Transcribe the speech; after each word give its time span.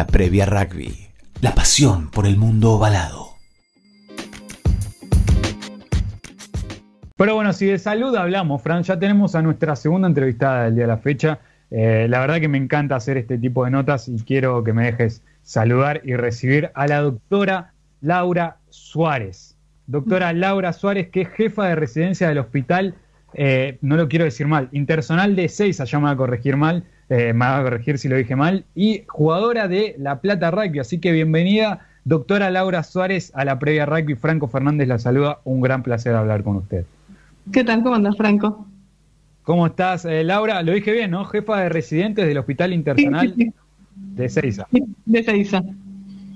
La 0.00 0.06
previa 0.06 0.46
rugby. 0.46 1.08
La 1.42 1.54
pasión 1.54 2.10
por 2.10 2.24
el 2.26 2.38
mundo 2.38 2.72
ovalado. 2.72 3.34
Pero 7.18 7.34
bueno, 7.34 7.52
si 7.52 7.66
de 7.66 7.78
salud 7.78 8.16
hablamos, 8.16 8.62
Fran, 8.62 8.82
ya 8.82 8.98
tenemos 8.98 9.34
a 9.34 9.42
nuestra 9.42 9.76
segunda 9.76 10.08
entrevistada 10.08 10.64
del 10.64 10.76
día 10.76 10.84
de 10.84 10.88
la 10.88 10.96
fecha. 10.96 11.40
Eh, 11.70 12.06
la 12.08 12.20
verdad 12.20 12.40
que 12.40 12.48
me 12.48 12.56
encanta 12.56 12.96
hacer 12.96 13.18
este 13.18 13.36
tipo 13.36 13.66
de 13.66 13.72
notas 13.72 14.08
y 14.08 14.16
quiero 14.20 14.64
que 14.64 14.72
me 14.72 14.86
dejes 14.86 15.22
saludar 15.42 16.00
y 16.02 16.16
recibir 16.16 16.70
a 16.72 16.86
la 16.86 17.02
doctora 17.02 17.74
Laura 18.00 18.56
Suárez. 18.70 19.58
Doctora 19.86 20.32
Laura 20.32 20.72
Suárez, 20.72 21.10
que 21.10 21.20
es 21.20 21.28
jefa 21.28 21.68
de 21.68 21.74
residencia 21.74 22.26
del 22.30 22.38
hospital, 22.38 22.94
eh, 23.34 23.76
no 23.82 23.98
lo 23.98 24.08
quiero 24.08 24.24
decir 24.24 24.46
mal, 24.46 24.70
intersonal 24.72 25.36
de 25.36 25.50
Seiza, 25.50 25.84
ya 25.84 25.98
me 25.98 26.06
va 26.06 26.12
a 26.12 26.16
corregir 26.16 26.56
mal, 26.56 26.84
eh, 27.10 27.32
me 27.32 27.44
va 27.44 27.58
a 27.58 27.62
corregir 27.62 27.98
si 27.98 28.08
lo 28.08 28.16
dije 28.16 28.36
mal, 28.36 28.64
y 28.74 29.02
jugadora 29.08 29.68
de 29.68 29.96
La 29.98 30.20
Plata 30.20 30.50
Rugby. 30.50 30.78
Así 30.78 30.98
que 30.98 31.12
bienvenida, 31.12 31.80
doctora 32.04 32.50
Laura 32.50 32.82
Suárez, 32.84 33.32
a 33.34 33.44
la 33.44 33.58
previa 33.58 33.84
rugby. 33.84 34.14
Franco 34.14 34.46
Fernández 34.48 34.86
la 34.88 34.98
saluda, 34.98 35.40
un 35.44 35.60
gran 35.60 35.82
placer 35.82 36.14
hablar 36.14 36.44
con 36.44 36.56
usted. 36.56 36.84
¿Qué 37.52 37.64
tal? 37.64 37.82
¿Cómo 37.82 37.96
andas, 37.96 38.16
Franco? 38.16 38.64
¿Cómo 39.42 39.66
estás, 39.66 40.04
eh, 40.04 40.22
Laura? 40.22 40.62
Lo 40.62 40.72
dije 40.72 40.92
bien, 40.92 41.10
¿no? 41.10 41.24
Jefa 41.24 41.60
de 41.60 41.68
residentes 41.68 42.26
del 42.26 42.38
Hospital 42.38 42.72
Intersonal 42.72 43.34
de 43.96 44.28
Seiza. 44.28 44.68
De 45.04 45.24
Seiza. 45.24 45.62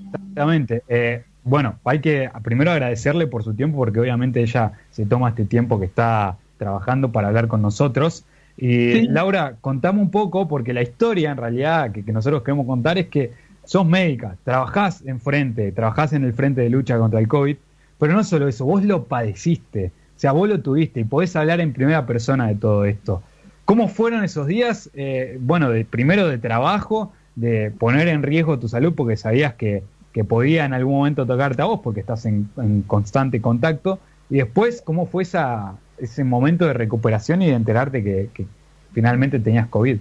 Exactamente. 0.07 0.83
Eh, 0.89 1.23
bueno, 1.45 1.79
hay 1.85 1.99
que 1.99 2.29
primero 2.43 2.71
agradecerle 2.71 3.27
por 3.27 3.43
su 3.43 3.53
tiempo, 3.53 3.77
porque 3.77 4.01
obviamente 4.01 4.41
ella 4.41 4.73
se 4.91 5.05
toma 5.05 5.29
este 5.29 5.45
tiempo 5.45 5.79
que 5.79 5.85
está 5.85 6.35
trabajando 6.57 7.13
para 7.13 7.29
hablar 7.29 7.47
con 7.47 7.61
nosotros. 7.61 8.25
Y 8.57 9.07
Laura, 9.07 9.57
contame 9.59 10.01
un 10.01 10.11
poco, 10.11 10.47
porque 10.47 10.73
la 10.73 10.81
historia 10.81 11.31
en 11.31 11.37
realidad 11.37 11.91
que, 11.91 12.03
nosotros 12.11 12.41
queremos 12.43 12.65
contar 12.65 12.97
es 12.97 13.07
que 13.07 13.31
sos 13.65 13.85
médica, 13.85 14.37
trabajás 14.43 15.03
en 15.05 15.19
frente, 15.19 15.71
trabajás 15.71 16.13
en 16.13 16.23
el 16.23 16.33
frente 16.33 16.61
de 16.61 16.69
lucha 16.69 16.97
contra 16.97 17.19
el 17.19 17.27
COVID, 17.27 17.57
pero 17.99 18.13
no 18.13 18.23
solo 18.23 18.47
eso, 18.47 18.65
vos 18.65 18.83
lo 18.83 19.05
padeciste, 19.05 19.87
o 20.15 20.19
sea, 20.19 20.31
vos 20.31 20.47
lo 20.47 20.61
tuviste 20.61 21.01
y 21.01 21.03
podés 21.03 21.35
hablar 21.35 21.59
en 21.59 21.73
primera 21.73 22.05
persona 22.05 22.47
de 22.47 22.55
todo 22.55 22.85
esto. 22.85 23.21
¿Cómo 23.65 23.87
fueron 23.87 24.23
esos 24.23 24.47
días? 24.47 24.89
Eh, 24.93 25.37
bueno, 25.41 25.71
de, 25.71 25.83
primero 25.85 26.27
de 26.27 26.37
trabajo, 26.37 27.11
de 27.35 27.71
poner 27.71 28.07
en 28.07 28.23
riesgo 28.23 28.59
tu 28.59 28.69
salud 28.69 28.93
porque 28.95 29.17
sabías 29.17 29.55
que, 29.55 29.83
podía 30.29 30.63
en 30.63 30.73
algún 30.73 30.93
momento 30.93 31.25
tocarte 31.25 31.61
a 31.61 31.65
vos 31.65 31.81
porque 31.83 31.99
estás 31.99 32.25
en, 32.25 32.47
constante 32.87 33.41
contacto. 33.41 33.99
Y 34.29 34.37
después, 34.37 34.81
¿cómo 34.81 35.07
fue 35.07 35.23
esa, 35.23 35.73
ese 35.97 36.23
momento 36.23 36.65
de 36.65 36.73
recuperación 36.73 37.41
y 37.41 37.47
de 37.47 37.53
enterarte 37.53 38.03
que, 38.03 38.47
finalmente 38.93 39.39
tenías 39.39 39.67
COVID? 39.67 39.97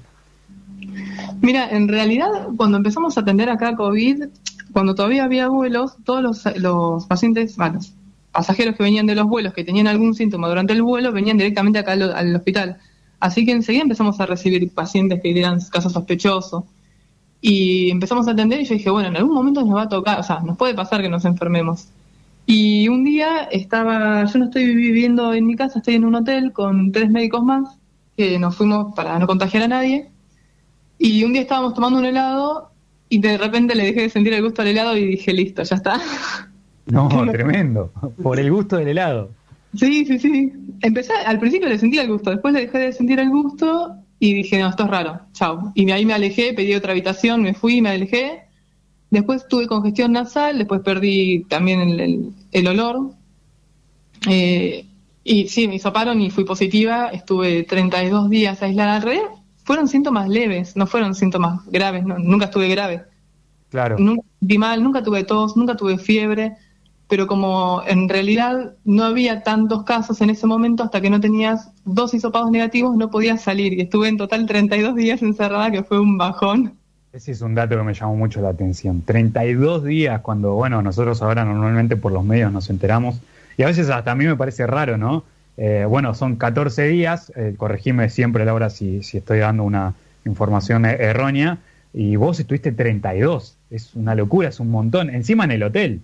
Mira, 1.40 1.68
en 1.70 1.88
realidad 1.88 2.28
cuando 2.56 2.76
empezamos 2.76 3.16
a 3.16 3.20
atender 3.20 3.48
acá 3.50 3.74
COVID, 3.74 4.24
cuando 4.72 4.94
todavía 4.94 5.24
había 5.24 5.48
vuelos, 5.48 5.96
todos 6.04 6.44
los, 6.56 7.06
pacientes, 7.06 7.56
bueno, 7.56 7.80
pasajeros 8.32 8.76
que 8.76 8.82
venían 8.82 9.06
de 9.06 9.14
los 9.14 9.26
vuelos 9.26 9.52
que 9.52 9.64
tenían 9.64 9.86
algún 9.86 10.14
síntoma 10.14 10.48
durante 10.48 10.72
el 10.72 10.82
vuelo 10.82 11.12
venían 11.12 11.38
directamente 11.38 11.78
acá 11.78 11.92
al, 11.92 12.36
hospital. 12.36 12.78
Así 13.20 13.46
que 13.46 13.52
enseguida 13.52 13.82
empezamos 13.82 14.20
a 14.20 14.26
recibir 14.26 14.70
pacientes 14.72 15.20
que 15.22 15.38
eran 15.38 15.60
casos 15.72 15.92
sospechosos. 15.92 16.64
Y 17.40 17.90
empezamos 17.90 18.26
a 18.26 18.30
atender 18.30 18.60
y 18.60 18.64
yo 18.64 18.74
dije, 18.74 18.90
bueno, 18.90 19.08
en 19.08 19.16
algún 19.16 19.34
momento 19.34 19.62
nos 19.62 19.76
va 19.76 19.82
a 19.82 19.88
tocar, 19.88 20.18
o 20.18 20.22
sea, 20.22 20.40
nos 20.40 20.56
puede 20.56 20.74
pasar 20.74 21.02
que 21.02 21.08
nos 21.08 21.24
enfermemos. 21.24 21.88
Y 22.46 22.88
un 22.88 23.04
día 23.04 23.44
estaba, 23.50 24.24
yo 24.24 24.38
no 24.38 24.44
estoy 24.46 24.74
viviendo 24.74 25.32
en 25.32 25.46
mi 25.46 25.56
casa, 25.56 25.78
estoy 25.78 25.94
en 25.94 26.04
un 26.04 26.14
hotel 26.14 26.52
con 26.52 26.92
tres 26.92 27.10
médicos 27.10 27.42
más, 27.42 27.78
que 28.16 28.38
nos 28.38 28.56
fuimos 28.56 28.94
para 28.94 29.18
no 29.18 29.26
contagiar 29.26 29.62
a 29.64 29.68
nadie. 29.68 30.10
Y 30.98 31.24
un 31.24 31.32
día 31.32 31.42
estábamos 31.42 31.74
tomando 31.74 31.98
un 31.98 32.04
helado 32.04 32.70
y 33.08 33.18
de 33.18 33.38
repente 33.38 33.74
le 33.74 33.84
dejé 33.84 34.02
de 34.02 34.10
sentir 34.10 34.34
el 34.34 34.42
gusto 34.42 34.62
al 34.62 34.68
helado 34.68 34.96
y 34.96 35.06
dije, 35.06 35.32
listo, 35.32 35.62
ya 35.62 35.76
está. 35.76 36.00
No, 36.86 37.08
tremendo. 37.32 37.90
Por 38.22 38.38
el 38.38 38.50
gusto 38.52 38.76
del 38.76 38.88
helado. 38.88 39.30
Sí, 39.74 40.04
sí, 40.04 40.18
sí. 40.18 40.52
Empecé, 40.82 41.14
al 41.26 41.38
principio 41.38 41.66
le 41.68 41.78
sentía 41.78 42.02
el 42.02 42.08
gusto, 42.08 42.30
después 42.30 42.52
le 42.52 42.60
dejé 42.60 42.78
de 42.78 42.92
sentir 42.92 43.18
el 43.20 43.30
gusto 43.30 43.96
y 44.18 44.34
dije, 44.34 44.58
no, 44.58 44.68
esto 44.68 44.84
es 44.84 44.90
raro, 44.90 45.20
chao. 45.32 45.72
Y 45.74 45.90
ahí 45.90 46.04
me 46.04 46.12
alejé, 46.12 46.52
pedí 46.52 46.74
otra 46.74 46.92
habitación, 46.92 47.42
me 47.42 47.54
fui, 47.54 47.80
me 47.80 47.90
alejé. 47.90 48.43
Después 49.14 49.48
tuve 49.48 49.66
congestión 49.66 50.12
nasal, 50.12 50.58
después 50.58 50.80
perdí 50.82 51.44
también 51.44 51.80
el, 51.80 52.34
el, 52.52 52.68
olor. 52.68 53.12
Eh, 54.28 54.86
y 55.22 55.48
sí, 55.48 55.66
me 55.68 55.76
hisoparon 55.76 56.20
y 56.20 56.30
fui 56.30 56.44
positiva. 56.44 57.08
Estuve 57.08 57.62
32 57.64 58.28
días 58.28 58.62
aislada. 58.62 58.96
Al 58.96 59.20
fueron 59.64 59.88
síntomas 59.88 60.28
leves, 60.28 60.76
no 60.76 60.86
fueron 60.86 61.14
síntomas 61.14 61.64
graves, 61.66 62.04
nunca 62.04 62.46
estuve 62.46 62.68
grave. 62.68 63.04
Claro. 63.70 63.96
Nunca 63.98 64.22
vi 64.40 64.58
mal, 64.58 64.82
nunca 64.82 65.02
tuve 65.02 65.24
tos, 65.24 65.56
nunca 65.56 65.76
tuve 65.76 65.96
fiebre 65.96 66.56
pero 67.08 67.26
como 67.26 67.82
en 67.86 68.08
realidad 68.08 68.76
no 68.84 69.04
había 69.04 69.42
tantos 69.42 69.84
casos 69.84 70.20
en 70.20 70.30
ese 70.30 70.46
momento, 70.46 70.82
hasta 70.82 71.00
que 71.00 71.10
no 71.10 71.20
tenías 71.20 71.70
dos 71.84 72.14
hisopados 72.14 72.50
negativos, 72.50 72.96
no 72.96 73.10
podías 73.10 73.42
salir. 73.42 73.74
Y 73.74 73.82
estuve 73.82 74.08
en 74.08 74.16
total 74.16 74.46
32 74.46 74.94
días 74.94 75.22
encerrada, 75.22 75.70
que 75.70 75.84
fue 75.84 76.00
un 76.00 76.16
bajón. 76.16 76.78
Ese 77.14 77.30
es 77.30 77.42
un 77.42 77.54
dato 77.54 77.76
que 77.76 77.82
me 77.84 77.94
llamó 77.94 78.16
mucho 78.16 78.40
la 78.40 78.48
atención. 78.48 79.02
32 79.02 79.84
días, 79.84 80.20
cuando, 80.20 80.54
bueno, 80.54 80.82
nosotros 80.82 81.22
ahora 81.22 81.44
normalmente 81.44 81.96
por 81.96 82.10
los 82.10 82.24
medios 82.24 82.50
nos 82.50 82.70
enteramos, 82.70 83.20
y 83.56 83.62
a 83.62 83.66
veces 83.66 83.88
hasta 83.88 84.10
a 84.10 84.14
mí 84.16 84.26
me 84.26 84.34
parece 84.34 84.66
raro, 84.66 84.98
¿no? 84.98 85.22
Eh, 85.56 85.86
bueno, 85.88 86.14
son 86.14 86.34
14 86.34 86.88
días, 86.88 87.32
eh, 87.36 87.54
corregime 87.56 88.10
siempre, 88.10 88.44
Laura, 88.44 88.68
si, 88.68 89.04
si 89.04 89.18
estoy 89.18 89.38
dando 89.38 89.62
una 89.62 89.94
información 90.24 90.86
e-, 90.86 90.94
errónea, 90.94 91.58
y 91.92 92.16
vos 92.16 92.40
estuviste 92.40 92.72
32. 92.72 93.58
Es 93.70 93.94
una 93.94 94.16
locura, 94.16 94.48
es 94.48 94.58
un 94.58 94.72
montón. 94.72 95.08
Encima 95.08 95.44
en 95.44 95.52
el 95.52 95.62
hotel. 95.62 96.00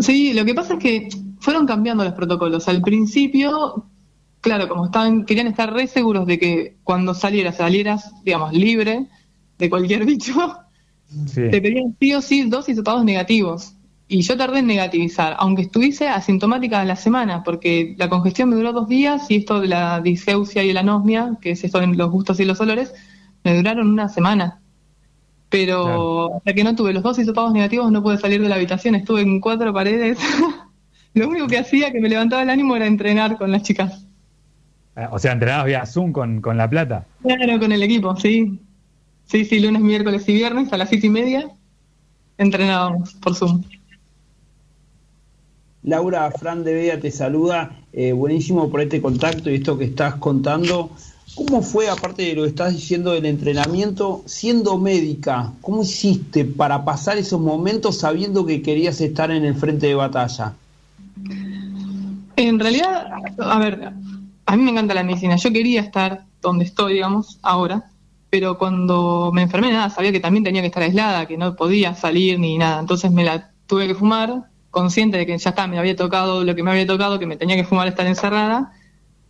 Sí, 0.00 0.32
lo 0.32 0.44
que 0.44 0.54
pasa 0.54 0.74
es 0.74 0.80
que 0.80 1.08
fueron 1.38 1.68
cambiando 1.68 2.02
los 2.02 2.14
protocolos. 2.14 2.66
Al 2.66 2.82
principio, 2.82 3.84
claro, 4.40 4.66
como 4.66 4.86
estaban, 4.86 5.24
querían 5.24 5.46
estar 5.46 5.72
re 5.72 5.86
seguros 5.86 6.26
de 6.26 6.40
que 6.40 6.74
cuando 6.82 7.14
salieras, 7.14 7.58
salieras, 7.58 8.10
digamos, 8.24 8.52
libre 8.52 9.06
de 9.58 9.70
cualquier 9.70 10.04
bicho, 10.04 10.34
te 11.34 11.60
pedían 11.60 11.96
sí 11.98 12.14
o 12.14 12.20
sí 12.20 12.48
dos 12.48 12.68
hisopados 12.68 13.04
negativos. 13.04 13.72
Y 14.08 14.22
yo 14.22 14.36
tardé 14.36 14.60
en 14.60 14.68
negativizar, 14.68 15.34
aunque 15.38 15.62
estuviese 15.62 16.08
asintomática 16.08 16.80
a 16.80 16.84
la 16.84 16.94
semana, 16.94 17.42
porque 17.42 17.96
la 17.98 18.08
congestión 18.08 18.48
me 18.48 18.56
duró 18.56 18.72
dos 18.72 18.88
días 18.88 19.28
y 19.30 19.36
esto 19.36 19.60
de 19.60 19.66
la 19.66 20.00
diseusia 20.00 20.62
y 20.62 20.72
la 20.72 20.80
anosmia, 20.80 21.38
que 21.40 21.50
es 21.50 21.64
esto 21.64 21.80
de 21.80 21.88
los 21.88 22.10
gustos 22.10 22.38
y 22.38 22.44
los 22.44 22.60
olores, 22.60 22.94
me 23.42 23.56
duraron 23.56 23.90
una 23.90 24.08
semana 24.08 24.60
pero 25.48 26.36
hasta 26.36 26.52
que 26.52 26.64
no 26.64 26.74
tuve 26.74 26.92
los 26.92 27.02
dos 27.02 27.18
hisopados 27.18 27.52
negativos 27.52 27.90
no 27.90 28.02
pude 28.02 28.18
salir 28.18 28.42
de 28.42 28.48
la 28.48 28.56
habitación, 28.56 28.94
estuve 28.94 29.22
en 29.22 29.40
cuatro 29.40 29.72
paredes. 29.72 30.18
Lo 31.14 31.28
único 31.28 31.46
que 31.46 31.58
hacía 31.58 31.92
que 31.92 32.00
me 32.00 32.08
levantaba 32.08 32.42
el 32.42 32.50
ánimo 32.50 32.76
era 32.76 32.86
entrenar 32.86 33.38
con 33.38 33.50
las 33.50 33.62
chicas. 33.62 34.06
Ah, 34.96 35.08
o 35.12 35.18
sea, 35.18 35.32
entrenabas 35.32 35.66
vía 35.66 35.86
Zoom 35.86 36.12
con, 36.12 36.40
con 36.40 36.56
La 36.56 36.68
Plata. 36.68 37.06
Claro, 37.22 37.58
con 37.58 37.72
el 37.72 37.82
equipo, 37.82 38.16
sí. 38.16 38.60
Sí, 39.26 39.44
sí, 39.44 39.60
lunes, 39.60 39.82
miércoles 39.82 40.28
y 40.28 40.34
viernes 40.34 40.72
a 40.72 40.76
las 40.76 40.88
siete 40.88 41.08
y 41.08 41.10
media 41.10 41.50
entrenábamos 42.38 43.14
por 43.14 43.34
Zoom. 43.34 43.62
Laura 45.82 46.30
Fran 46.32 46.64
de 46.64 46.74
Vega 46.74 47.00
te 47.00 47.10
saluda. 47.10 47.76
Eh, 47.92 48.12
buenísimo 48.12 48.68
por 48.70 48.80
este 48.80 49.00
contacto 49.00 49.50
y 49.50 49.56
esto 49.56 49.78
que 49.78 49.84
estás 49.84 50.16
contando. 50.16 50.90
¿Cómo 51.34 51.62
fue, 51.62 51.88
aparte 51.88 52.22
de 52.22 52.34
lo 52.34 52.42
que 52.42 52.48
estás 52.48 52.72
diciendo 52.72 53.12
del 53.12 53.26
entrenamiento, 53.26 54.22
siendo 54.26 54.78
médica, 54.78 55.52
cómo 55.60 55.82
hiciste 55.82 56.44
para 56.44 56.84
pasar 56.84 57.18
esos 57.18 57.40
momentos 57.40 57.98
sabiendo 57.98 58.46
que 58.46 58.62
querías 58.62 59.00
estar 59.00 59.30
en 59.30 59.44
el 59.44 59.54
frente 59.54 59.86
de 59.86 59.94
batalla? 59.94 60.54
En 62.36 62.58
realidad, 62.58 63.06
a 63.38 63.58
ver, 63.58 63.92
a 64.46 64.56
mí 64.56 64.62
me 64.62 64.70
encanta 64.70 64.94
la 64.94 65.04
medicina. 65.04 65.36
Yo 65.36 65.52
quería 65.52 65.82
estar 65.82 66.24
donde 66.40 66.64
estoy, 66.64 66.94
digamos, 66.94 67.38
ahora, 67.42 67.90
pero 68.38 68.58
cuando 68.58 69.30
me 69.32 69.40
enfermé, 69.40 69.72
nada, 69.72 69.88
sabía 69.88 70.12
que 70.12 70.20
también 70.20 70.44
tenía 70.44 70.60
que 70.60 70.66
estar 70.66 70.82
aislada, 70.82 71.24
que 71.24 71.38
no 71.38 71.56
podía 71.56 71.94
salir 71.94 72.38
ni 72.38 72.58
nada. 72.58 72.80
Entonces 72.80 73.10
me 73.10 73.24
la 73.24 73.50
tuve 73.66 73.86
que 73.86 73.94
fumar, 73.94 74.50
consciente 74.70 75.16
de 75.16 75.24
que 75.24 75.38
ya 75.38 75.48
está, 75.48 75.66
me 75.66 75.78
había 75.78 75.96
tocado 75.96 76.44
lo 76.44 76.54
que 76.54 76.62
me 76.62 76.70
había 76.70 76.86
tocado, 76.86 77.18
que 77.18 77.24
me 77.24 77.38
tenía 77.38 77.56
que 77.56 77.64
fumar 77.64 77.88
estar 77.88 78.06
encerrada, 78.06 78.74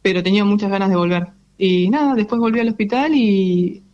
pero 0.03 0.25
tenía 0.25 0.45
muchas 0.45 0.73
ganas 0.73 0.91
de 0.91 0.97
volver. 0.97 1.29
Y 1.57 1.89
nada, 1.89 2.17
después 2.17 2.41
volví 2.41 2.59
al 2.59 2.67
hospital 2.67 3.13
y, 3.15 3.85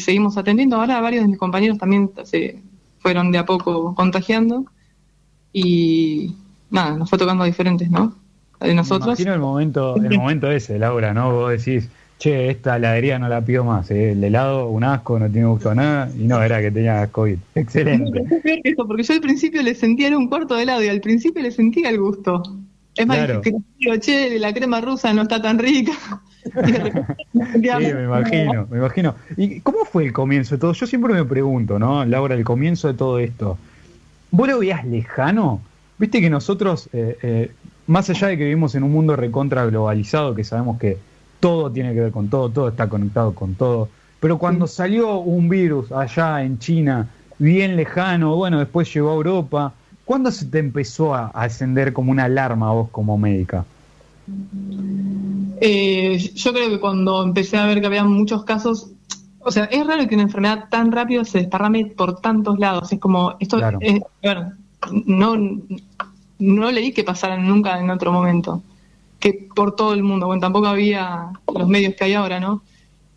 seguimos 0.00 0.36
atendiendo. 0.36 0.76
Ahora 0.76 1.00
varios 1.00 1.22
de 1.22 1.28
mis 1.28 1.38
compañeros 1.38 1.78
también 1.78 2.10
se 2.24 2.60
fueron 2.98 3.32
de 3.32 3.38
a 3.38 3.46
poco 3.46 3.94
contagiando 3.94 4.66
y 5.50 6.34
nada, 6.68 6.94
nos 6.98 7.08
fue 7.08 7.18
tocando 7.18 7.44
diferentes, 7.44 7.90
¿no? 7.90 8.14
De 8.60 8.74
nosotros. 8.74 9.18
Me 9.18 9.32
el 9.32 9.40
momento, 9.40 9.96
el 9.96 10.18
momento 10.18 10.50
ese, 10.50 10.78
Laura, 10.78 11.14
¿no? 11.14 11.32
Vos 11.32 11.52
decís, 11.52 11.88
che, 12.18 12.50
esta 12.50 12.76
heladería 12.76 13.18
no 13.18 13.28
la 13.28 13.40
pido 13.40 13.64
más, 13.64 13.90
¿eh? 13.90 14.12
el 14.12 14.22
helado, 14.22 14.68
un 14.68 14.84
asco, 14.84 15.18
no 15.18 15.30
tiene 15.30 15.46
gusto 15.46 15.70
a 15.70 15.74
nada, 15.74 16.10
y 16.18 16.24
no, 16.24 16.42
era 16.42 16.60
que 16.60 16.70
tenía 16.70 17.06
COVID. 17.06 17.38
Excelente. 17.54 18.24
Eso, 18.64 18.86
porque 18.86 19.04
yo 19.04 19.14
al 19.14 19.20
principio 19.20 19.62
le 19.62 19.74
sentía 19.74 20.16
un 20.16 20.28
cuarto 20.28 20.56
de 20.56 20.64
helado 20.64 20.82
y 20.82 20.88
al 20.88 21.00
principio 21.00 21.42
le 21.42 21.52
sentía 21.52 21.90
el 21.90 21.98
gusto. 22.00 22.42
Es 22.96 23.06
más, 23.06 23.18
claro. 23.18 23.42
che, 24.00 24.38
la 24.40 24.52
crema 24.52 24.80
rusa 24.80 25.12
no 25.12 25.22
está 25.22 25.40
tan 25.40 25.58
rica. 25.60 25.92
sí, 26.42 27.60
me 27.60 28.04
imagino, 28.04 28.66
me 28.68 28.78
imagino. 28.78 29.14
¿Y 29.36 29.60
cómo 29.60 29.84
fue 29.84 30.04
el 30.04 30.12
comienzo 30.12 30.56
de 30.56 30.60
todo? 30.60 30.72
Yo 30.72 30.86
siempre 30.86 31.14
me 31.14 31.24
pregunto, 31.24 31.78
¿no, 31.78 32.04
Laura, 32.04 32.34
el 32.34 32.42
comienzo 32.42 32.88
de 32.88 32.94
todo 32.94 33.20
esto? 33.20 33.56
¿Vos 34.32 34.48
lo 34.48 34.58
veías 34.58 34.84
lejano? 34.84 35.60
Viste 35.98 36.20
que 36.20 36.28
nosotros, 36.28 36.88
eh, 36.92 37.16
eh, 37.22 37.50
más 37.86 38.10
allá 38.10 38.28
de 38.28 38.38
que 38.38 38.44
vivimos 38.44 38.74
en 38.74 38.82
un 38.82 38.90
mundo 38.90 39.14
recontra 39.14 39.64
globalizado, 39.66 40.34
que 40.34 40.42
sabemos 40.42 40.78
que 40.80 40.98
todo 41.40 41.70
tiene 41.70 41.94
que 41.94 42.00
ver 42.00 42.12
con 42.12 42.28
todo, 42.28 42.48
todo 42.50 42.68
está 42.68 42.88
conectado 42.88 43.34
con 43.34 43.54
todo, 43.54 43.88
pero 44.20 44.38
cuando 44.38 44.66
salió 44.66 45.18
un 45.18 45.48
virus 45.48 45.92
allá 45.92 46.42
en 46.42 46.58
China, 46.58 47.08
bien 47.38 47.76
lejano, 47.76 48.36
bueno, 48.36 48.58
después 48.58 48.92
llegó 48.92 49.10
a 49.10 49.14
Europa, 49.14 49.72
¿cuándo 50.04 50.30
se 50.30 50.46
te 50.46 50.58
empezó 50.58 51.14
a, 51.14 51.28
ascender 51.28 51.92
como 51.92 52.10
una 52.10 52.24
alarma 52.24 52.68
a 52.68 52.72
vos 52.72 52.90
como 52.90 53.16
médica? 53.16 53.64
Eh, 55.60 56.18
yo 56.34 56.52
creo 56.52 56.68
que 56.68 56.80
cuando 56.80 57.22
empecé 57.22 57.56
a 57.56 57.66
ver 57.66 57.80
que 57.80 57.86
había 57.86 58.04
muchos 58.04 58.44
casos, 58.44 58.90
o 59.40 59.50
sea, 59.50 59.64
es 59.64 59.86
raro 59.86 60.06
que 60.08 60.14
una 60.14 60.24
enfermedad 60.24 60.68
tan 60.68 60.92
rápido 60.92 61.24
se 61.24 61.38
desparrame 61.38 61.86
por 61.86 62.20
tantos 62.20 62.58
lados. 62.58 62.92
Es 62.92 62.98
como, 62.98 63.36
esto, 63.40 63.58
es, 63.80 64.00
bueno, 64.22 64.52
no, 65.06 65.36
no 66.38 66.70
leí 66.70 66.92
que 66.92 67.04
pasaran 67.04 67.46
nunca 67.48 67.78
en 67.80 67.90
otro 67.90 68.12
momento, 68.12 68.62
que 69.18 69.48
por 69.54 69.74
todo 69.76 69.94
el 69.94 70.02
mundo, 70.02 70.26
bueno, 70.26 70.40
tampoco 70.40 70.66
había 70.66 71.32
los 71.52 71.68
medios 71.68 71.94
que 71.94 72.04
hay 72.04 72.14
ahora, 72.14 72.40
¿no? 72.40 72.62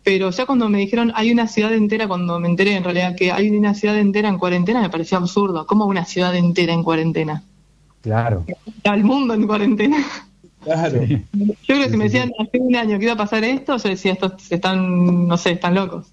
Pero 0.04 0.30
ya 0.30 0.46
cuando 0.46 0.68
me 0.68 0.78
dijeron 0.78 1.12
hay 1.14 1.30
una 1.30 1.46
ciudad 1.46 1.72
entera, 1.72 2.08
cuando 2.08 2.40
me 2.40 2.48
enteré 2.48 2.76
en 2.76 2.84
realidad 2.84 3.14
que 3.16 3.30
hay 3.30 3.50
una 3.50 3.74
ciudad 3.74 3.96
entera 3.98 4.28
en 4.28 4.38
cuarentena, 4.38 4.80
me 4.80 4.90
pareció 4.90 5.18
absurdo. 5.18 5.66
¿Cómo 5.66 5.86
una 5.86 6.04
ciudad 6.04 6.34
entera 6.34 6.72
en 6.72 6.82
cuarentena? 6.82 7.44
Claro. 8.02 8.44
Al 8.84 9.04
mundo 9.04 9.34
en 9.34 9.46
cuarentena. 9.46 10.04
Claro. 10.64 11.04
Yo 11.04 11.18
creo 11.66 11.82
que 11.82 11.90
si 11.90 11.96
me 11.96 12.04
decían 12.04 12.32
hace 12.38 12.58
un 12.58 12.74
año 12.76 12.98
que 12.98 13.04
iba 13.04 13.14
a 13.14 13.16
pasar 13.16 13.44
esto, 13.44 13.76
yo 13.76 13.88
decía, 13.88 14.12
estos 14.12 14.50
están, 14.50 15.26
no 15.26 15.36
sé, 15.36 15.52
están 15.52 15.74
locos. 15.74 16.12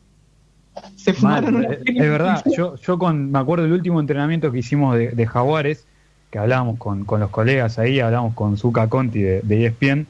Se 0.96 1.14
fumaron 1.14 1.66
Es 1.86 1.98
verdad, 1.98 2.44
yo, 2.58 2.76
yo 2.76 2.98
con, 2.98 3.32
me 3.32 3.40
acuerdo 3.40 3.64
del 3.64 3.74
último 3.74 4.00
entrenamiento 4.00 4.52
que 4.52 4.60
hicimos 4.60 4.98
de, 4.98 5.28
Jaguares, 5.28 5.86
que 6.30 6.40
hablábamos 6.40 6.78
con, 6.78 7.06
los 7.08 7.30
colegas 7.30 7.80
ahí, 7.80 8.00
hablábamos 8.00 8.34
con 8.36 8.58
Zuka 8.58 8.88
Conti 8.88 9.22
de, 9.22 9.42
de 9.42 9.66
ESPN, 9.66 10.08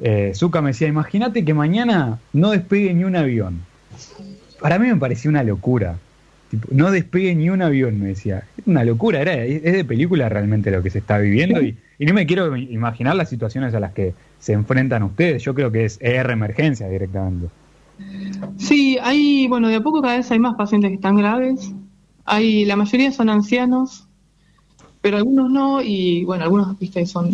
eh, 0.00 0.32
Zuka 0.34 0.60
me 0.62 0.70
decía, 0.70 0.88
imagínate 0.88 1.44
que 1.44 1.54
mañana 1.54 2.18
no 2.32 2.50
despegue 2.50 2.92
ni 2.94 3.04
un 3.04 3.14
avión. 3.14 3.60
Para 4.60 4.78
mí 4.78 4.88
me 4.88 4.96
parecía 4.96 5.30
una 5.30 5.44
locura. 5.44 5.96
no 6.70 6.90
despegue 6.90 7.34
ni 7.34 7.50
un 7.50 7.62
avión, 7.62 8.00
me 8.00 8.08
decía. 8.08 8.44
Es 8.56 8.66
una 8.66 8.84
locura, 8.84 9.20
era, 9.20 9.34
es 9.34 9.62
de 9.62 9.84
película 9.84 10.28
realmente 10.28 10.70
lo 10.70 10.82
que 10.82 10.90
se 10.90 10.98
está 10.98 11.18
viviendo 11.18 11.62
y, 11.62 11.76
y 11.98 12.06
no 12.06 12.14
me 12.14 12.26
quiero 12.26 12.56
imaginar 12.56 13.14
las 13.14 13.28
situaciones 13.28 13.74
a 13.74 13.80
las 13.80 13.92
que 13.92 14.14
se 14.40 14.54
enfrentan 14.54 15.04
ustedes. 15.04 15.42
Yo 15.44 15.54
creo 15.54 15.70
que 15.70 15.84
es 15.84 15.98
ER 16.00 16.30
emergencia 16.30 16.88
directamente. 16.88 17.46
Sí, 18.56 18.98
hay, 19.00 19.46
bueno, 19.46 19.68
de 19.68 19.76
a 19.76 19.80
poco 19.80 20.02
cada 20.02 20.16
vez 20.16 20.30
hay 20.30 20.40
más 20.40 20.56
pacientes 20.56 20.90
que 20.90 20.96
están 20.96 21.16
graves. 21.16 21.72
Hay, 22.24 22.64
la 22.64 22.74
mayoría 22.74 23.12
son 23.12 23.28
ancianos, 23.28 24.08
pero 25.02 25.16
algunos 25.18 25.50
no, 25.50 25.82
y 25.82 26.24
bueno, 26.24 26.44
algunos, 26.44 26.78
viste, 26.78 27.04
son, 27.06 27.32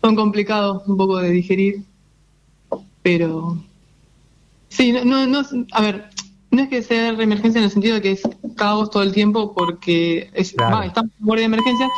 son 0.00 0.16
complicados 0.16 0.84
un 0.86 0.96
poco 0.96 1.18
de 1.18 1.30
digerir. 1.30 1.82
Pero 3.02 3.58
sí, 4.68 4.92
no, 4.92 5.26
no, 5.26 5.42
a 5.72 5.82
ver, 5.82 6.08
no 6.52 6.62
es 6.62 6.68
que 6.68 6.82
sea 6.82 7.08
emergencia 7.08 7.58
en 7.58 7.64
el 7.64 7.70
sentido 7.70 7.96
de 7.96 8.02
que 8.02 8.12
es 8.12 8.22
caos 8.54 8.90
todo 8.90 9.02
el 9.02 9.12
tiempo 9.12 9.52
porque 9.52 10.30
es, 10.32 10.54
estamos 10.84 11.10
en 11.20 11.36
de 11.36 11.42
emergencia, 11.42 11.88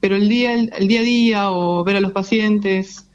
pero 0.00 0.16
el 0.16 0.28
día, 0.28 0.54
el, 0.54 0.88
día 0.88 1.00
a 1.00 1.04
día 1.04 1.50
o 1.52 1.84
ver 1.84 1.96
a 1.96 2.00
los 2.00 2.10
pacientes, 2.10 3.06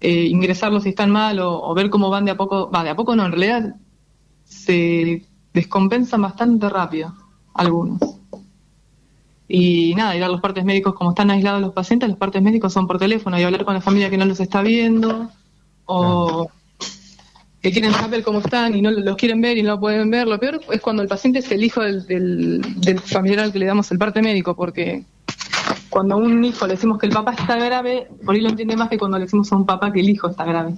eh, 0.00 0.26
ingresarlos 0.26 0.84
si 0.84 0.90
están 0.90 1.10
mal 1.10 1.40
o, 1.40 1.74
ver 1.74 1.90
cómo 1.90 2.08
van 2.08 2.24
de 2.24 2.30
a 2.30 2.36
poco, 2.36 2.70
va, 2.70 2.84
de 2.84 2.90
a 2.90 2.96
poco 2.96 3.16
no, 3.16 3.26
en 3.26 3.32
realidad 3.32 3.74
se 4.44 5.26
descompensan 5.52 6.22
bastante 6.22 6.68
rápido 6.68 7.14
algunos. 7.54 7.98
Y 9.56 9.94
nada, 9.94 10.16
ir 10.16 10.24
a 10.24 10.28
los 10.28 10.40
partes 10.40 10.64
médicos, 10.64 10.94
como 10.94 11.10
están 11.10 11.30
aislados 11.30 11.60
los 11.60 11.72
pacientes, 11.72 12.08
los 12.08 12.18
partes 12.18 12.42
médicos 12.42 12.72
son 12.72 12.88
por 12.88 12.98
teléfono 12.98 13.38
y 13.38 13.44
hablar 13.44 13.64
con 13.64 13.74
la 13.74 13.80
familia 13.80 14.10
que 14.10 14.18
no 14.18 14.24
los 14.24 14.40
está 14.40 14.62
viendo 14.62 15.30
o 15.84 16.50
que 17.62 17.70
quieren 17.70 17.92
saber 17.92 18.24
cómo 18.24 18.40
están 18.40 18.74
y 18.74 18.82
no 18.82 18.90
los 18.90 19.16
quieren 19.16 19.40
ver 19.40 19.56
y 19.56 19.62
no 19.62 19.78
pueden 19.78 20.10
ver. 20.10 20.26
Lo 20.26 20.40
peor 20.40 20.60
es 20.72 20.80
cuando 20.80 21.02
el 21.02 21.08
paciente 21.08 21.38
es 21.38 21.52
el 21.52 21.62
hijo 21.62 21.82
del, 21.82 22.04
del 22.78 22.98
familiar 22.98 23.44
al 23.44 23.52
que 23.52 23.60
le 23.60 23.66
damos 23.66 23.92
el 23.92 23.98
parte 23.98 24.20
médico, 24.22 24.56
porque 24.56 25.04
cuando 25.88 26.16
a 26.16 26.18
un 26.18 26.44
hijo 26.44 26.66
le 26.66 26.74
decimos 26.74 26.98
que 26.98 27.06
el 27.06 27.12
papá 27.12 27.34
está 27.34 27.54
grave, 27.54 28.08
por 28.26 28.34
ahí 28.34 28.40
lo 28.40 28.48
entiende 28.48 28.76
más 28.76 28.88
que 28.88 28.98
cuando 28.98 29.18
le 29.18 29.26
decimos 29.26 29.52
a 29.52 29.56
un 29.56 29.66
papá 29.66 29.92
que 29.92 30.00
el 30.00 30.10
hijo 30.10 30.30
está 30.30 30.44
grave. 30.44 30.74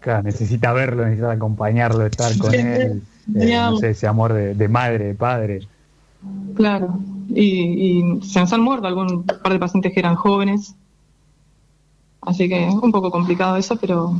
Claro, 0.00 0.24
necesita 0.24 0.72
verlo, 0.72 1.04
necesita 1.04 1.30
acompañarlo, 1.30 2.04
estar 2.04 2.36
con 2.36 2.52
él, 2.56 3.00
eh, 3.36 3.54
no 3.54 3.76
sé, 3.76 3.90
ese 3.90 4.08
amor 4.08 4.32
de, 4.32 4.68
madre, 4.68 5.04
de 5.04 5.14
padre. 5.14 5.68
Claro, 6.54 6.98
y, 7.28 8.02
se 8.22 8.40
nos 8.40 8.52
han 8.52 8.62
muerto 8.62 8.86
algún 8.88 9.24
par 9.24 9.52
de 9.52 9.58
pacientes 9.58 9.92
que 9.92 10.00
eran 10.00 10.16
jóvenes, 10.16 10.74
así 12.20 12.48
que 12.48 12.68
un 12.68 12.90
poco 12.90 13.10
complicado 13.10 13.56
eso, 13.56 13.76
pero 13.76 14.14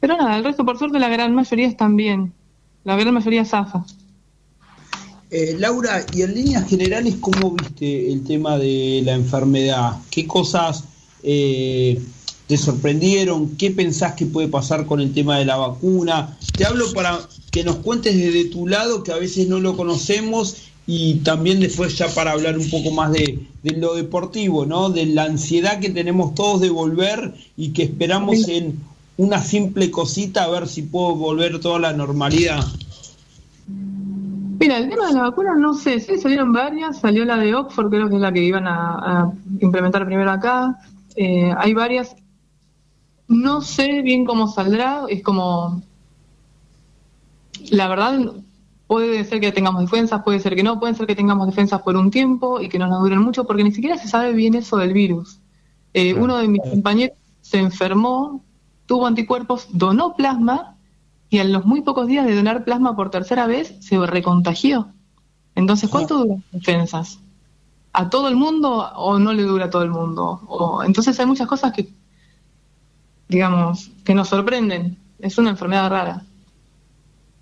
pero 0.00 0.16
nada, 0.16 0.36
el 0.36 0.44
resto 0.44 0.64
por 0.64 0.78
suerte 0.78 0.98
la 0.98 1.08
gran 1.08 1.34
mayoría 1.34 1.68
están 1.68 1.94
bien, 1.94 2.32
la 2.84 2.96
gran 2.96 3.14
mayoría 3.14 3.44
zafa. 3.44 3.84
Eh, 5.30 5.54
Laura, 5.58 6.04
y 6.12 6.22
en 6.22 6.34
líneas 6.34 6.68
generales, 6.68 7.16
¿cómo 7.20 7.52
viste 7.52 8.12
el 8.12 8.24
tema 8.24 8.58
de 8.58 9.02
la 9.04 9.12
enfermedad? 9.12 9.98
¿Qué 10.10 10.26
cosas 10.26 10.84
eh, 11.22 12.02
te 12.50 12.56
sorprendieron? 12.56 13.56
¿Qué 13.56 13.70
pensás 13.70 14.14
que 14.14 14.26
puede 14.26 14.48
pasar 14.48 14.84
con 14.84 15.00
el 15.00 15.14
tema 15.14 15.38
de 15.38 15.44
la 15.44 15.56
vacuna? 15.56 16.36
Te 16.58 16.66
hablo 16.66 16.92
para 16.92 17.20
que 17.52 17.62
nos 17.62 17.76
cuentes 17.76 18.16
desde 18.16 18.46
tu 18.46 18.66
lado, 18.66 19.04
que 19.04 19.12
a 19.12 19.18
veces 19.18 19.46
no 19.46 19.60
lo 19.60 19.76
conocemos, 19.76 20.56
y 20.84 21.20
también 21.20 21.60
después 21.60 21.96
ya 21.96 22.08
para 22.08 22.32
hablar 22.32 22.58
un 22.58 22.68
poco 22.68 22.90
más 22.90 23.12
de, 23.12 23.46
lo 23.62 23.94
deportivo, 23.94 24.66
¿no? 24.66 24.90
De 24.90 25.06
la 25.06 25.26
ansiedad 25.26 25.78
que 25.78 25.90
tenemos 25.90 26.34
todos 26.34 26.60
de 26.60 26.70
volver 26.70 27.34
y 27.56 27.68
que 27.68 27.84
esperamos 27.84 28.48
en 28.48 28.80
una 29.16 29.38
simple 29.38 29.92
cosita 29.92 30.42
a 30.42 30.50
ver 30.50 30.66
si 30.66 30.82
puedo 30.82 31.14
volver 31.14 31.60
toda 31.60 31.78
la 31.78 31.92
normalidad. 31.92 32.64
Mira, 34.58 34.78
el 34.78 34.90
tema 34.90 35.06
de 35.06 35.14
la 35.14 35.22
vacuna 35.22 35.54
no 35.54 35.74
sé, 35.74 36.00
sí 36.00 36.18
salieron 36.18 36.52
varias, 36.52 36.98
salió 36.98 37.24
la 37.24 37.36
de 37.36 37.54
Oxford, 37.54 37.90
creo 37.90 38.08
que 38.08 38.16
es 38.16 38.20
la 38.20 38.32
que 38.32 38.42
iban 38.42 38.66
a, 38.66 39.30
implementar 39.60 40.04
primero 40.04 40.32
acá, 40.32 40.80
eh, 41.14 41.54
hay 41.56 41.74
varias, 41.74 42.16
no 43.30 43.62
sé 43.62 44.02
bien 44.02 44.24
cómo 44.24 44.48
saldrá, 44.48 45.04
es 45.08 45.22
como, 45.22 45.82
la 47.70 47.86
verdad, 47.86 48.18
puede 48.88 49.24
ser 49.24 49.40
que 49.40 49.52
tengamos 49.52 49.82
defensas, 49.82 50.24
puede 50.24 50.40
ser 50.40 50.56
que 50.56 50.64
no, 50.64 50.80
puede 50.80 50.94
ser 50.94 51.06
que 51.06 51.14
tengamos 51.14 51.46
defensas 51.46 51.80
por 51.82 51.96
un 51.96 52.10
tiempo 52.10 52.60
y 52.60 52.68
que 52.68 52.80
no 52.80 52.88
nos 52.88 53.00
duren 53.00 53.20
mucho, 53.20 53.44
porque 53.46 53.62
ni 53.62 53.70
siquiera 53.70 53.96
se 53.98 54.08
sabe 54.08 54.32
bien 54.32 54.56
eso 54.56 54.78
del 54.78 54.92
virus. 54.92 55.38
Eh, 55.94 56.12
uno 56.12 56.38
de 56.38 56.48
mis 56.48 56.60
compañeros 56.60 57.16
se 57.40 57.58
enfermó, 57.58 58.42
tuvo 58.86 59.06
anticuerpos, 59.06 59.68
donó 59.70 60.16
plasma 60.16 60.76
y 61.28 61.38
a 61.38 61.44
los 61.44 61.64
muy 61.64 61.82
pocos 61.82 62.08
días 62.08 62.26
de 62.26 62.34
donar 62.34 62.64
plasma 62.64 62.96
por 62.96 63.10
tercera 63.10 63.46
vez 63.46 63.76
se 63.78 64.04
recontagió. 64.06 64.88
Entonces, 65.54 65.88
¿cuánto 65.88 66.18
duran 66.18 66.42
las 66.50 66.62
defensas? 66.62 67.20
¿A 67.92 68.10
todo 68.10 68.26
el 68.26 68.34
mundo 68.34 68.90
o 68.96 69.20
no 69.20 69.32
le 69.32 69.44
dura 69.44 69.66
a 69.66 69.70
todo 69.70 69.82
el 69.82 69.90
mundo? 69.90 70.40
O, 70.48 70.82
entonces 70.82 71.18
hay 71.20 71.26
muchas 71.26 71.46
cosas 71.46 71.72
que, 71.72 71.92
digamos, 73.30 73.90
que 74.04 74.14
nos 74.14 74.28
sorprenden. 74.28 74.96
Es 75.18 75.38
una 75.38 75.50
enfermedad 75.50 75.88
rara. 75.90 76.22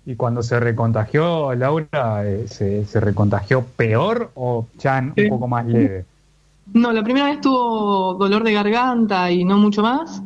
¿Y 0.05 0.15
cuando 0.15 0.41
se 0.41 0.59
recontagió, 0.59 1.53
Laura, 1.55 2.23
eh, 2.25 2.47
¿se, 2.47 2.99
recontagió 2.99 3.63
peor 3.63 4.31
o 4.35 4.67
ya 4.77 5.03
un 5.15 5.29
poco 5.29 5.47
más 5.47 5.65
leve? 5.65 6.05
No, 6.73 6.91
la 6.91 7.03
primera 7.03 7.27
vez 7.27 7.41
tuvo 7.41 8.13
dolor 8.13 8.43
de 8.43 8.53
garganta 8.53 9.31
y 9.31 9.43
no 9.43 9.57
mucho 9.57 9.81
más 9.81 10.21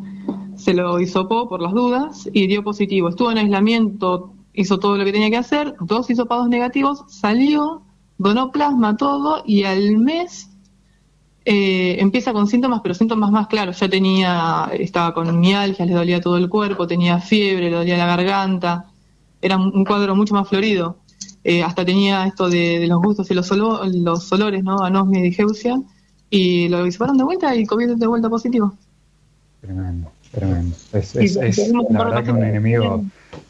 se 0.56 0.74
lo 0.74 1.00
hisopó 1.00 1.50
por 1.50 1.62
las 1.62 1.74
dudas 1.74 2.30
y 2.32 2.48
dio 2.48 2.64
positivo. 2.64 3.10
Estuvo 3.10 3.32
en 3.32 3.38
aislamiento, 3.38 4.34
hizo 4.54 4.80
todo 4.80 4.98
lo 4.98 5.06
que 5.06 5.12
tenía 5.12 5.30
que 5.30 5.38
hacer, 5.38 5.76
dos 5.80 6.10
hisopados 6.10 6.48
negativos, 6.48 7.04
salió, 7.08 7.82
donó 8.18 8.52
plasma, 8.52 8.96
todo, 8.96 9.44
y 9.46 9.64
al 9.64 9.98
mes 9.98 10.50
eh, 11.46 11.98
empieza 12.00 12.32
con 12.32 12.48
síntomas, 12.48 12.82
pero 12.82 12.94
síntomas 12.94 13.32
más 13.32 13.48
claros. 13.48 13.80
Ya 13.80 13.90
tenía, 13.90 14.70
estaba 14.74 15.14
con 15.14 15.40
mialgia, 15.40 15.86
le 15.86 15.94
dolía 15.94 16.22
todo 16.22 16.38
el 16.38 16.50
cuerpo, 16.50 16.88
tenía 16.88 17.20
fiebre, 17.20 17.70
le 17.70 17.76
dolía 17.78 17.98
la 17.98 18.06
garganta, 18.06 18.86
era 19.42 19.58
un 19.58 19.84
cuadro 19.84 20.16
mucho 20.16 20.34
más 20.34 20.48
florido. 20.48 20.98
Eh, 21.44 21.62
hasta 21.62 21.84
tenía 21.84 22.26
esto 22.26 22.50
de, 22.50 22.86
los 22.88 23.02
gustos 23.02 23.30
y 23.30 23.34
los, 23.34 23.52
los 23.52 24.32
olores, 24.32 24.64
¿no? 24.64 24.82
Anosmia 24.82 25.20
y 25.20 25.24
digeusia, 25.24 25.82
y 26.30 26.70
lo 26.70 26.88
hisoparon 26.88 27.18
de 27.18 27.26
vuelta 27.26 27.54
y 27.56 27.66
COVID 27.66 27.96
de 27.96 28.08
vuelta 28.08 28.30
positivo. 28.30 28.74
Tremendo. 29.60 30.12
Tremendo. 30.32 30.76
Es, 30.94 31.16
la 31.16 32.04
verdad 32.06 32.24
que 32.24 32.32
un 32.32 32.44
enemigo 32.44 33.04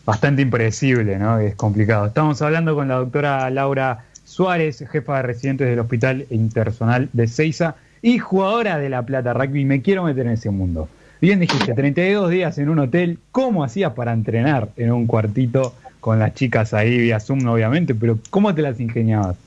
bastante 0.05 0.41
impredecible, 0.41 1.17
¿no? 1.17 1.39
Es 1.39 1.55
complicado. 1.55 2.07
Estamos 2.07 2.41
hablando 2.41 2.75
con 2.75 2.87
la 2.87 2.95
doctora 2.95 3.49
Laura 3.51 4.05
Suárez, 4.25 4.83
jefa 4.91 5.17
de 5.17 5.21
residentes 5.21 5.67
del 5.67 5.79
Hospital 5.79 6.25
Intersonal 6.29 7.09
de 7.13 7.27
Ceiza 7.27 7.75
y 8.03 8.19
jugadora 8.19 8.77
de 8.77 8.89
La 8.89 9.03
Plata 9.03 9.33
Rugby. 9.33 9.65
Me 9.65 9.81
quiero 9.81 10.03
meter 10.03 10.27
en 10.27 10.33
ese 10.33 10.51
mundo. 10.51 10.87
Bien 11.19 11.39
dijiste, 11.39 11.73
32 11.73 12.29
días 12.29 12.57
en 12.59 12.69
un 12.69 12.77
hotel, 12.79 13.17
¿cómo 13.31 13.63
hacías 13.63 13.93
para 13.93 14.13
entrenar 14.13 14.69
en 14.75 14.91
un 14.91 15.07
cuartito 15.07 15.73
con 16.01 16.19
las 16.19 16.35
chicas 16.35 16.73
ahí 16.73 16.97
vía 16.97 17.21
Zoom, 17.21 17.47
obviamente, 17.47 17.95
pero 17.95 18.19
¿cómo 18.29 18.53
te 18.53 18.61
las 18.61 18.77
ingeniabas? 18.81 19.37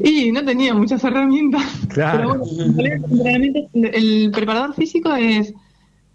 Y 0.00 0.32
no 0.32 0.42
tenía 0.42 0.74
muchas 0.74 1.04
herramientas. 1.04 1.62
Claro. 1.88 2.42
el 3.74 4.30
preparador 4.32 4.74
físico 4.74 5.14
es 5.14 5.52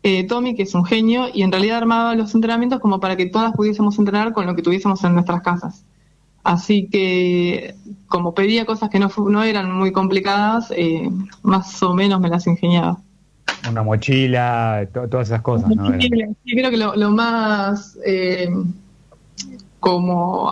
eh, 0.02 0.26
Tommy, 0.26 0.56
que 0.56 0.64
es 0.64 0.74
un 0.74 0.84
genio, 0.84 1.28
y 1.32 1.44
en 1.44 1.52
realidad 1.52 1.78
armaba 1.78 2.16
los 2.16 2.34
entrenamientos 2.34 2.80
como 2.80 3.00
para 3.00 3.16
que 3.16 3.28
todas 3.28 3.54
pudiésemos 3.54 4.00
entrenar 4.00 4.34
con 4.34 4.48
lo 4.48 4.56
que 4.56 4.64
tuviésemos 4.64 5.04
en 5.04 5.14
nuestras 5.14 5.42
casas. 5.42 5.84
Así 6.50 6.88
que, 6.92 7.76
como 8.08 8.34
pedía 8.34 8.66
cosas 8.66 8.90
que 8.90 8.98
no, 8.98 9.12
no 9.30 9.44
eran 9.44 9.72
muy 9.72 9.92
complicadas, 9.92 10.74
eh, 10.76 11.08
más 11.44 11.84
o 11.84 11.94
menos 11.94 12.20
me 12.20 12.28
las 12.28 12.48
ingeniaba 12.48 12.98
una 13.70 13.84
mochila, 13.84 14.88
todas 14.92 15.28
esas 15.28 15.44
cosas. 15.44 15.70
¿no? 15.70 15.92
Sí, 16.00 16.10
creo 16.44 16.72
que 16.72 16.78
lo, 16.78 17.12
más 17.12 18.00
eh, 18.04 18.50
como 19.80 20.52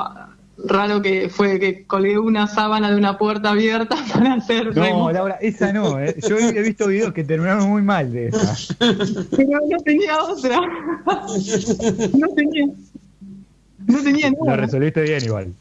raro 0.66 1.01
que 1.01 1.30
fue 1.30 1.60
que 1.60 1.86
colgué 1.86 2.20
una 2.20 2.46
sábana 2.46 2.92
de 2.92 2.98
una 2.98 3.18
puerta 3.18 3.51
abierta 3.51 3.96
para 4.13 4.34
hacer. 4.36 4.75
No, 4.75 5.12
Laura, 5.12 5.39
esa 5.42 5.74
no. 5.74 6.00
¿eh? 6.00 6.16
Yo 6.30 6.38
he 6.38 6.62
visto 6.62 6.88
videos 6.88 7.13
que 7.13 7.24
terminaron 7.24 7.70
muy 7.70 7.82
mal 7.82 8.12
de 8.12 8.27
esa. 8.27 8.75
Pero 8.77 9.62
no 9.68 9.77
tenía 9.84 10.22
otra. 10.22 10.60
No 12.20 12.27
tenía. 12.36 12.68
No 13.88 14.04
tenía 14.04 14.30
nada. 14.30 14.46
Lo 14.46 14.56
resolviste 14.58 15.01
bien 15.01 15.24
igual. 15.24 15.54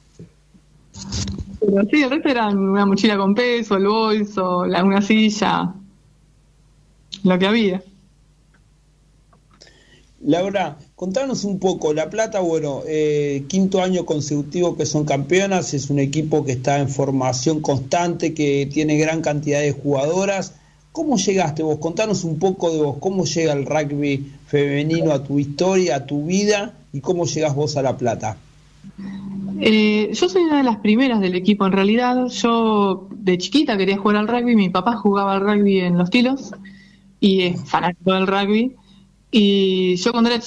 Pero 1.61 1.85
sí, 1.91 2.03
el 2.03 2.11
resto 2.11 2.29
era 2.29 2.49
una 2.49 2.87
mochila 2.87 3.17
con 3.17 3.35
peso, 3.35 3.77
el 3.77 3.87
bolso, 3.87 4.67
la, 4.67 4.85
una 4.85 5.03
silla 5.03 5.75
lo 7.23 7.39
que 7.39 7.47
había. 7.47 7.83
Laura, 10.21 10.79
contanos 10.95 11.45
un 11.45 11.59
poco, 11.59 11.93
La 11.93 12.11
Plata, 12.11 12.41
bueno, 12.41 12.83
eh, 12.87 13.45
quinto 13.49 13.83
año 13.83 14.05
consecutivo 14.07 14.77
que 14.77 14.87
son 14.87 15.05
campeonas, 15.05 15.75
es 15.75 15.91
un 15.91 15.99
equipo 15.99 16.45
que 16.45 16.53
está 16.53 16.79
en 16.79 16.89
formación 16.89 17.61
constante, 17.61 18.35
que 18.35 18.69
tiene 18.73 18.97
gran 18.97 19.21
cantidad 19.21 19.61
de 19.61 19.73
jugadoras. 19.73 20.55
¿Cómo 20.93 21.17
llegaste 21.17 21.63
vos? 21.63 21.79
Contanos 21.79 22.25
un 22.25 22.39
poco 22.39 22.73
de 22.73 22.83
vos, 22.83 22.97
cómo 22.99 23.25
llega 23.25 23.53
el 23.53 23.67
rugby 23.67 24.33
femenino 24.47 25.13
a 25.13 25.23
tu 25.23 25.39
historia, 25.39 25.97
a 25.97 26.07
tu 26.07 26.25
vida 26.25 26.75
y 26.93 27.01
cómo 27.01 27.27
llegas 27.27 27.55
vos 27.55 27.77
a 27.77 27.83
La 27.83 27.97
Plata. 27.97 28.39
Eh, 29.61 30.11
yo 30.13 30.29
soy 30.29 30.43
una 30.43 30.59
de 30.59 30.63
las 30.63 30.79
primeras 30.79 31.21
del 31.21 31.35
equipo 31.35 31.67
en 31.67 31.73
realidad. 31.73 32.27
Yo 32.29 33.09
de 33.11 33.39
chiquita 33.39 33.77
quería 33.77 33.99
jugar 33.99 34.17
al 34.17 34.29
rugby, 34.29 34.55
mi 34.57 34.69
papá 34.69 34.97
jugaba 34.97 35.35
al 35.35 35.41
rugby 35.41 35.81
en 35.81 35.99
los 35.99 36.11
tilos 36.11 36.53
y 37.21 37.43
es 37.43 37.69
fanático 37.69 38.13
del 38.13 38.27
rugby. 38.27 38.77
Y 39.31 39.97
yo 39.97 40.13
cuando 40.13 40.31
era 40.31 40.43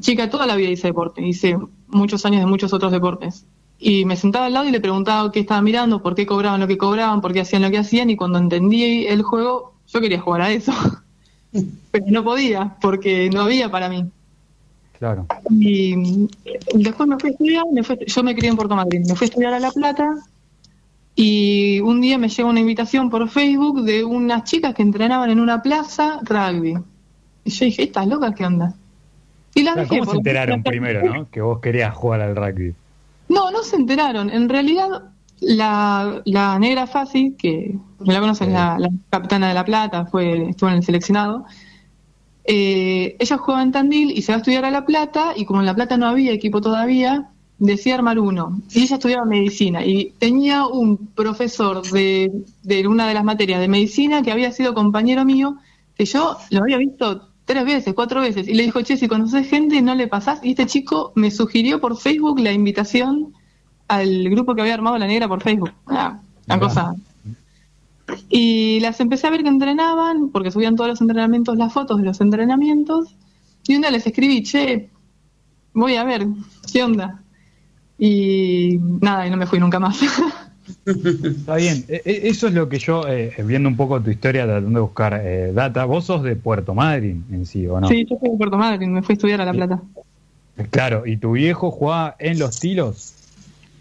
chica 0.00 0.30
toda 0.30 0.46
la 0.46 0.56
vida 0.56 0.70
hice 0.70 0.88
deporte, 0.88 1.26
hice 1.26 1.58
muchos 1.88 2.24
años 2.24 2.40
de 2.40 2.46
muchos 2.46 2.72
otros 2.72 2.92
deportes. 2.92 3.46
Y 3.78 4.04
me 4.04 4.16
sentaba 4.16 4.46
al 4.46 4.52
lado 4.52 4.68
y 4.68 4.72
le 4.72 4.80
preguntaba 4.80 5.32
qué 5.32 5.40
estaba 5.40 5.62
mirando, 5.62 6.02
por 6.02 6.14
qué 6.14 6.26
cobraban 6.26 6.60
lo 6.60 6.68
que 6.68 6.76
cobraban, 6.76 7.20
por 7.22 7.32
qué 7.32 7.40
hacían 7.40 7.62
lo 7.62 7.70
que 7.70 7.78
hacían. 7.78 8.10
Y 8.10 8.16
cuando 8.16 8.38
entendí 8.38 9.06
el 9.06 9.22
juego, 9.22 9.74
yo 9.86 10.00
quería 10.00 10.20
jugar 10.20 10.42
a 10.42 10.50
eso. 10.50 10.72
Pero 11.90 12.04
no 12.08 12.22
podía, 12.22 12.76
porque 12.80 13.30
no 13.30 13.40
había 13.40 13.70
para 13.70 13.88
mí. 13.88 14.04
Claro. 15.00 15.26
Y 15.48 16.28
después 16.74 17.08
me 17.08 17.18
fui 17.18 17.30
a 17.30 17.32
estudiar, 17.32 17.64
yo 18.06 18.22
me 18.22 18.34
crié 18.36 18.50
en 18.50 18.56
Puerto 18.56 18.76
Madrid, 18.76 19.00
me 19.08 19.14
fui 19.14 19.24
a 19.24 19.28
estudiar 19.28 19.54
a 19.54 19.58
La 19.58 19.70
Plata 19.70 20.14
y 21.14 21.80
un 21.80 22.02
día 22.02 22.18
me 22.18 22.28
llega 22.28 22.46
una 22.46 22.60
invitación 22.60 23.08
por 23.08 23.26
Facebook 23.30 23.82
de 23.84 24.04
unas 24.04 24.44
chicas 24.44 24.74
que 24.74 24.82
entrenaban 24.82 25.30
en 25.30 25.40
una 25.40 25.62
plaza 25.62 26.20
rugby. 26.22 26.76
Y 27.44 27.50
yo 27.50 27.64
dije, 27.64 27.84
¿estas 27.84 28.08
locas 28.08 28.34
qué 28.34 28.44
onda? 28.44 28.74
Y 29.54 29.62
las 29.62 29.88
¿Cómo 29.88 30.04
se 30.04 30.18
enteraron 30.18 30.62
primero, 30.62 31.02
no? 31.02 31.30
Que 31.30 31.40
vos 31.40 31.60
querías 31.60 31.94
jugar 31.94 32.20
al 32.20 32.36
rugby. 32.36 32.74
No, 33.30 33.50
no 33.50 33.62
se 33.62 33.76
enteraron. 33.76 34.28
En 34.28 34.50
realidad, 34.50 35.04
la, 35.40 36.20
la 36.26 36.58
negra 36.58 36.86
Fácil, 36.86 37.36
que 37.38 37.74
me 38.00 38.12
la 38.12 38.20
conocen, 38.20 38.52
la, 38.52 38.78
capitana 39.08 39.48
de 39.48 39.54
La 39.54 39.64
Plata, 39.64 40.04
fue 40.04 40.50
estuvo 40.50 40.68
en 40.68 40.76
el 40.76 40.84
seleccionado, 40.84 41.46
eh, 42.44 43.16
ella 43.18 43.38
jugaba 43.38 43.62
en 43.62 43.72
Tandil 43.72 44.10
y 44.10 44.22
se 44.22 44.32
va 44.32 44.36
a 44.36 44.38
estudiar 44.38 44.64
a 44.64 44.70
La 44.70 44.86
Plata, 44.86 45.32
y 45.36 45.44
como 45.44 45.60
en 45.60 45.66
La 45.66 45.74
Plata 45.74 45.96
no 45.96 46.06
había 46.06 46.32
equipo 46.32 46.60
todavía, 46.60 47.30
decía 47.58 47.94
armar 47.94 48.18
uno. 48.18 48.60
Y 48.72 48.82
ella 48.82 48.96
estudiaba 48.96 49.24
medicina 49.24 49.84
y 49.84 50.12
tenía 50.18 50.66
un 50.66 50.96
profesor 51.08 51.82
de, 51.90 52.32
de, 52.62 52.86
una 52.88 53.06
de 53.06 53.14
las 53.14 53.24
materias 53.24 53.60
de 53.60 53.68
medicina 53.68 54.22
que 54.22 54.32
había 54.32 54.50
sido 54.52 54.74
compañero 54.74 55.24
mío, 55.24 55.56
que 55.94 56.06
yo 56.06 56.36
lo 56.50 56.62
había 56.62 56.78
visto 56.78 57.28
tres 57.44 57.64
veces, 57.64 57.94
cuatro 57.94 58.20
veces, 58.20 58.48
y 58.48 58.54
le 58.54 58.62
dijo, 58.62 58.80
che, 58.82 58.96
si 58.96 59.08
conoces 59.08 59.48
gente, 59.48 59.82
no 59.82 59.94
le 59.94 60.06
pasás. 60.06 60.40
Y 60.42 60.50
este 60.50 60.66
chico 60.66 61.12
me 61.16 61.30
sugirió 61.30 61.80
por 61.80 61.96
Facebook 61.96 62.38
la 62.38 62.52
invitación 62.52 63.34
al 63.88 64.28
grupo 64.30 64.54
que 64.54 64.62
había 64.62 64.74
armado 64.74 64.96
la 64.98 65.06
negra 65.06 65.26
por 65.26 65.42
Facebook. 65.42 65.72
Una, 65.86 66.20
cosa. 66.60 66.94
Y 68.28 68.80
las 68.80 69.00
empecé 69.00 69.26
a 69.26 69.30
ver 69.30 69.42
que 69.42 69.48
entrenaban, 69.48 70.30
porque 70.30 70.50
subían 70.50 70.76
todos 70.76 70.90
los 70.90 71.00
entrenamientos, 71.00 71.56
las 71.56 71.72
fotos 71.72 71.98
de 71.98 72.04
los 72.04 72.20
entrenamientos, 72.20 73.14
y 73.66 73.74
un 73.74 73.82
día 73.82 73.90
les 73.90 74.06
escribí, 74.06 74.42
che, 74.42 74.90
voy 75.74 75.96
a 75.96 76.04
ver, 76.04 76.26
¿qué 76.72 76.82
onda? 76.82 77.22
y 78.00 78.80
nada, 79.00 79.26
y 79.26 79.30
no 79.30 79.36
me 79.36 79.46
fui 79.46 79.60
nunca 79.60 79.78
más. 79.78 80.00
Está 80.86 81.56
bien, 81.56 81.84
e, 81.88 82.00
e, 82.04 82.28
eso 82.28 82.48
es 82.48 82.54
lo 82.54 82.68
que 82.68 82.78
yo, 82.78 83.06
eh, 83.06 83.34
viendo 83.44 83.68
un 83.68 83.76
poco 83.76 84.00
tu 84.00 84.10
historia, 84.10 84.44
tratando 84.44 84.78
de 84.78 84.82
buscar 84.82 85.20
eh, 85.22 85.52
data, 85.52 85.84
vos 85.84 86.06
sos 86.06 86.22
de 86.22 86.34
Puerto 86.34 86.74
Madryn 86.74 87.24
en 87.30 87.44
sí, 87.44 87.66
¿o 87.66 87.78
no? 87.78 87.88
Sí, 87.88 88.06
yo 88.08 88.16
soy 88.18 88.30
de 88.30 88.36
Puerto 88.38 88.56
Madryn, 88.56 88.92
me 88.92 89.02
fui 89.02 89.12
a 89.12 89.14
estudiar 89.14 89.40
a 89.42 89.44
La 89.44 89.52
Plata. 89.52 89.82
Claro, 90.70 91.06
¿y 91.06 91.18
tu 91.18 91.32
viejo 91.32 91.70
jugaba 91.70 92.16
en 92.18 92.38
los 92.38 92.58
tilos? 92.58 93.14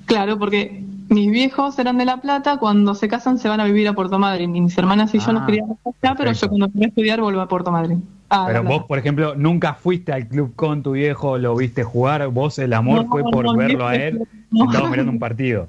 Claro, 0.05 0.37
porque 0.37 0.83
mis 1.09 1.31
viejos 1.31 1.77
eran 1.79 1.97
de 1.97 2.05
La 2.05 2.21
Plata, 2.21 2.57
cuando 2.57 2.93
se 2.95 3.07
casan 3.07 3.39
se 3.39 3.49
van 3.49 3.59
a 3.59 3.65
vivir 3.65 3.87
a 3.87 3.93
Puerto 3.93 4.19
Madryn, 4.19 4.55
y 4.55 4.61
mis 4.61 4.77
hermanas 4.77 5.13
y 5.15 5.19
yo 5.19 5.33
nos 5.33 5.43
ah, 5.43 5.45
queríamos 5.45 5.77
allá, 5.83 6.15
pero 6.15 6.31
yo 6.31 6.47
cuando 6.47 6.69
fui 6.69 6.83
a 6.83 6.87
estudiar 6.87 7.21
vuelvo 7.21 7.41
a 7.41 7.47
Puerto 7.47 7.71
Madryn. 7.71 8.03
Ah, 8.29 8.45
Pero 8.47 8.63
vos, 8.63 8.83
por 8.83 8.99
ejemplo, 8.99 9.33
nunca 9.35 9.73
fuiste 9.73 10.13
al 10.13 10.27
club 10.27 10.53
con 10.55 10.83
tu 10.83 10.91
viejo, 10.91 11.39
lo 11.39 11.55
viste 11.55 11.83
jugar, 11.83 12.27
vos 12.27 12.59
el 12.59 12.73
amor 12.73 13.07
fue 13.07 13.23
por 13.23 13.57
verlo 13.57 13.87
a 13.87 13.95
él, 13.95 14.27
no. 14.51 14.67
mirando 14.67 15.11
un 15.11 15.19
partido. 15.19 15.67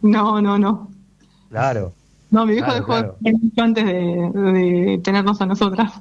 No, 0.00 0.40
no, 0.40 0.58
no. 0.58 0.88
Claro. 1.50 1.92
No, 2.30 2.46
mi 2.46 2.52
viejo 2.52 2.72
dejó 2.72 2.94
antes 3.56 3.84
de, 3.84 5.00
tenernos 5.02 5.40
a 5.40 5.46
nosotras. 5.46 5.92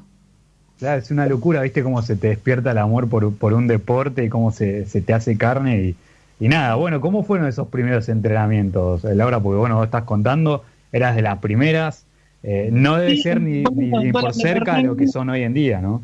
Claro, 0.77 0.99
es 0.99 1.09
una 1.09 1.25
locura, 1.25 1.63
viste 1.63 1.81
cómo 1.81 1.99
se 2.03 2.15
te 2.15 2.27
despierta 2.27 2.69
el 2.69 2.77
amor 2.77 3.09
por, 3.09 3.33
por 3.33 3.53
un 3.53 3.65
deporte 3.65 4.23
y 4.23 4.29
cómo 4.29 4.51
se, 4.51 4.85
se 4.85 5.01
te 5.01 5.13
hace 5.13 5.35
carne 5.35 5.81
y, 5.81 5.95
y, 6.39 6.47
nada, 6.47 6.75
bueno, 6.75 7.01
¿cómo 7.01 7.23
fueron 7.23 7.47
esos 7.47 7.67
primeros 7.67 8.09
entrenamientos, 8.09 9.03
Laura? 9.03 9.39
Porque 9.39 9.57
bueno, 9.57 9.75
vos 9.75 9.85
estás 9.85 10.03
contando, 10.03 10.63
eras 10.91 11.15
de 11.15 11.21
las 11.21 11.39
primeras, 11.39 12.05
eh, 12.43 12.69
no 12.71 12.97
debe 12.97 13.17
ser 13.17 13.41
ni, 13.41 13.63
por 14.11 14.33
cerca 14.33 14.75
de 14.77 14.83
lo 14.83 14.95
que 14.95 15.07
son 15.07 15.29
hoy 15.29 15.41
en 15.41 15.53
día, 15.53 15.81
¿no? 15.81 16.01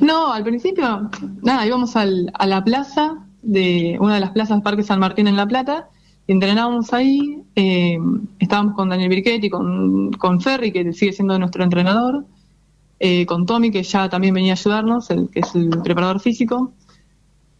No, 0.00 0.32
al 0.32 0.42
principio, 0.42 1.10
nada, 1.42 1.66
íbamos 1.66 1.96
al, 1.96 2.30
a 2.34 2.46
la 2.46 2.64
plaza, 2.64 3.18
de 3.42 3.96
una 4.00 4.14
de 4.14 4.20
las 4.20 4.30
plazas 4.30 4.60
Parque 4.62 4.82
San 4.82 5.00
Martín 5.00 5.28
en 5.28 5.36
La 5.36 5.46
Plata, 5.46 5.88
y 6.26 6.32
entrenábamos 6.32 6.92
ahí, 6.92 7.42
eh, 7.56 7.98
estábamos 8.38 8.74
con 8.74 8.88
Daniel 8.88 9.08
Birquetti, 9.08 9.50
con, 9.50 10.12
con 10.12 10.40
Ferry, 10.40 10.72
que 10.72 10.92
sigue 10.92 11.12
siendo 11.12 11.38
nuestro 11.38 11.64
entrenador, 11.64 12.24
eh, 12.98 13.24
con 13.26 13.46
Tommy, 13.46 13.70
que 13.70 13.82
ya 13.82 14.08
también 14.08 14.34
venía 14.34 14.52
a 14.52 14.56
ayudarnos, 14.56 15.10
el, 15.10 15.30
que 15.30 15.40
es 15.40 15.54
el 15.54 15.70
preparador 15.82 16.20
físico, 16.20 16.72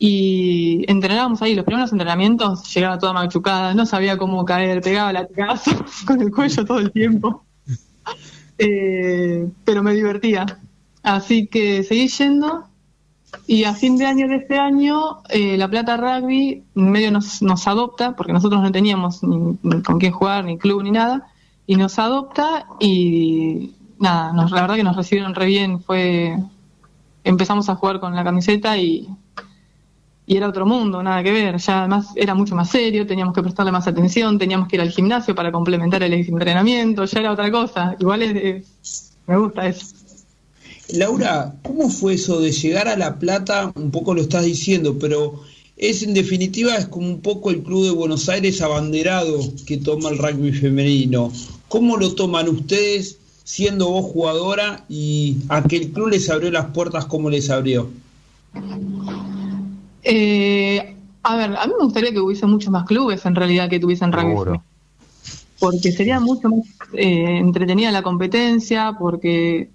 y 0.02 0.90
entrenábamos 0.90 1.42
ahí, 1.42 1.54
los 1.54 1.66
primeros 1.66 1.92
entrenamientos 1.92 2.72
llegaba 2.74 2.98
toda 2.98 3.12
machucada, 3.12 3.74
no 3.74 3.84
sabía 3.84 4.16
cómo 4.16 4.46
caer, 4.46 4.80
pegaba 4.80 5.12
la 5.12 5.26
casa 5.26 5.76
con 6.06 6.22
el 6.22 6.32
cuello 6.32 6.64
todo 6.64 6.80
el 6.80 6.90
tiempo. 6.90 7.44
Eh, 8.62 9.48
pero 9.64 9.82
me 9.82 9.94
divertía. 9.94 10.44
Así 11.02 11.46
que 11.46 11.82
seguí 11.82 12.08
yendo 12.08 12.66
y 13.46 13.64
a 13.64 13.72
fin 13.72 13.96
de 13.96 14.04
año 14.04 14.28
de 14.28 14.36
este 14.36 14.58
año 14.58 15.22
eh, 15.30 15.56
La 15.56 15.66
Plata 15.66 15.96
Rugby 15.96 16.62
medio 16.74 17.10
nos, 17.10 17.40
nos 17.40 17.66
adopta, 17.66 18.14
porque 18.16 18.34
nosotros 18.34 18.60
no 18.60 18.70
teníamos 18.70 19.22
ni, 19.22 19.56
con 19.82 19.98
quién 19.98 20.12
jugar, 20.12 20.44
ni 20.44 20.58
club, 20.58 20.82
ni 20.82 20.90
nada, 20.90 21.28
y 21.66 21.76
nos 21.76 21.98
adopta 21.98 22.66
y 22.78 23.76
nada, 23.98 24.34
nos, 24.34 24.50
la 24.50 24.60
verdad 24.60 24.76
que 24.76 24.84
nos 24.84 24.96
recibieron 24.96 25.34
re 25.34 25.46
bien, 25.46 25.80
fue 25.80 26.36
empezamos 27.24 27.70
a 27.70 27.76
jugar 27.76 27.98
con 27.98 28.14
la 28.14 28.24
camiseta 28.24 28.76
y 28.76 29.08
y 30.30 30.36
era 30.36 30.48
otro 30.48 30.64
mundo, 30.64 31.02
nada 31.02 31.24
que 31.24 31.32
ver, 31.32 31.56
ya 31.56 31.80
además 31.80 32.06
era 32.14 32.36
mucho 32.36 32.54
más 32.54 32.70
serio, 32.70 33.04
teníamos 33.04 33.34
que 33.34 33.42
prestarle 33.42 33.72
más 33.72 33.88
atención, 33.88 34.38
teníamos 34.38 34.68
que 34.68 34.76
ir 34.76 34.80
al 34.80 34.92
gimnasio 34.92 35.34
para 35.34 35.50
complementar 35.50 36.04
el 36.04 36.12
entrenamiento, 36.12 37.04
ya 37.04 37.18
era 37.18 37.32
otra 37.32 37.50
cosa, 37.50 37.96
igual 37.98 38.22
es, 38.22 39.12
me 39.26 39.36
gusta 39.36 39.66
eso. 39.66 39.86
Laura, 40.90 41.52
¿cómo 41.64 41.90
fue 41.90 42.14
eso 42.14 42.40
de 42.40 42.52
llegar 42.52 42.86
a 42.86 42.96
La 42.96 43.18
Plata? 43.18 43.72
Un 43.74 43.90
poco 43.90 44.14
lo 44.14 44.20
estás 44.22 44.44
diciendo, 44.44 44.96
pero 45.00 45.42
es 45.76 46.04
en 46.04 46.14
definitiva 46.14 46.76
es 46.76 46.86
como 46.86 47.08
un 47.08 47.20
poco 47.22 47.50
el 47.50 47.64
Club 47.64 47.86
de 47.86 47.90
Buenos 47.90 48.28
Aires 48.28 48.62
abanderado 48.62 49.40
que 49.66 49.78
toma 49.78 50.10
el 50.10 50.18
rugby 50.18 50.52
femenino. 50.52 51.32
¿Cómo 51.66 51.96
lo 51.96 52.14
toman 52.14 52.48
ustedes? 52.48 53.16
siendo 53.42 53.88
vos 53.88 54.04
jugadora 54.04 54.84
y 54.88 55.38
a 55.48 55.64
que 55.64 55.76
el 55.76 55.90
club 55.90 56.10
les 56.10 56.30
abrió 56.30 56.52
las 56.52 56.66
puertas 56.66 57.06
como 57.06 57.30
les 57.30 57.50
abrió? 57.50 57.90
Eh, 60.02 60.96
a 61.22 61.36
ver, 61.36 61.56
a 61.56 61.66
mí 61.66 61.72
me 61.78 61.84
gustaría 61.84 62.12
que 62.12 62.20
hubiese 62.20 62.46
muchos 62.46 62.70
más 62.70 62.84
clubes 62.86 63.24
en 63.26 63.34
realidad 63.34 63.68
que 63.68 63.80
tuviesen 63.80 64.12
rugby. 64.12 64.58
Porque 65.58 65.92
sería 65.92 66.20
mucho 66.20 66.48
más 66.48 66.66
eh, 66.94 67.36
entretenida 67.38 67.90
la 67.90 68.02
competencia, 68.02 68.96
porque 68.98 69.68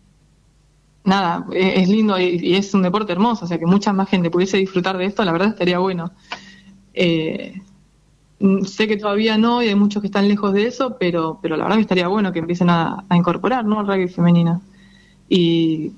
nada, 1.03 1.46
e-, 1.51 1.82
es, 1.82 1.88
lindo 1.88 2.20
y, 2.20 2.55
es 2.55 2.74
un 2.74 2.82
deporte 2.82 3.12
hermoso, 3.12 3.46
o 3.46 3.48
sea 3.48 3.60
que 3.60 3.67
mucha 3.67 3.94
más 3.94 4.10
gente 4.10 4.32
pudiese 4.32 4.58
disfrutar 4.58 4.98
de 4.98 5.05
esto, 5.05 5.24
la 5.24 5.32
verdad 5.32 5.50
estaría 5.50 5.77
bueno. 5.77 6.12
Eh, 6.96 7.62
sé 8.65 8.88
que 8.88 8.98
todavía 8.98 9.38
no 9.38 9.62
y 9.62 9.67
hay 9.67 9.75
muchos 9.75 10.01
que 10.01 10.08
están 10.08 10.27
lejos 10.27 10.53
de 10.53 10.65
eso, 10.65 10.98
pero, 11.00 11.38
pero 11.41 11.55
la 11.55 11.65
verdad 11.65 11.77
que 11.77 11.84
estaría 11.84 12.08
bueno 12.08 12.34
que 12.34 12.39
empiecen 12.39 12.70
a, 12.72 13.05
incorporar 13.12 13.63
¿no? 13.65 13.82
el 13.82 13.88
rugby 13.88 14.08
femenino. 14.08 14.62
Y 15.29 15.91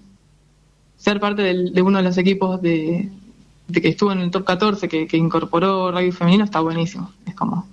ser 0.98 1.20
parte 1.20 1.42
de 1.44 1.82
uno 1.82 1.98
de 1.98 2.04
los 2.04 2.18
equipos 2.18 2.62
de, 2.62 3.10
de 3.68 3.82
que 3.82 3.90
estuvo 3.90 4.12
en 4.12 4.20
el 4.20 4.32
top 4.32 4.46
14, 4.46 4.88
que, 4.88 5.08
que 5.08 5.18
incorporó 5.18 5.92
rugby 5.92 6.12
femenino, 6.12 6.44
está 6.44 6.60
buenísimo. 6.60 7.12
Es 7.26 7.36
como. 7.36 7.68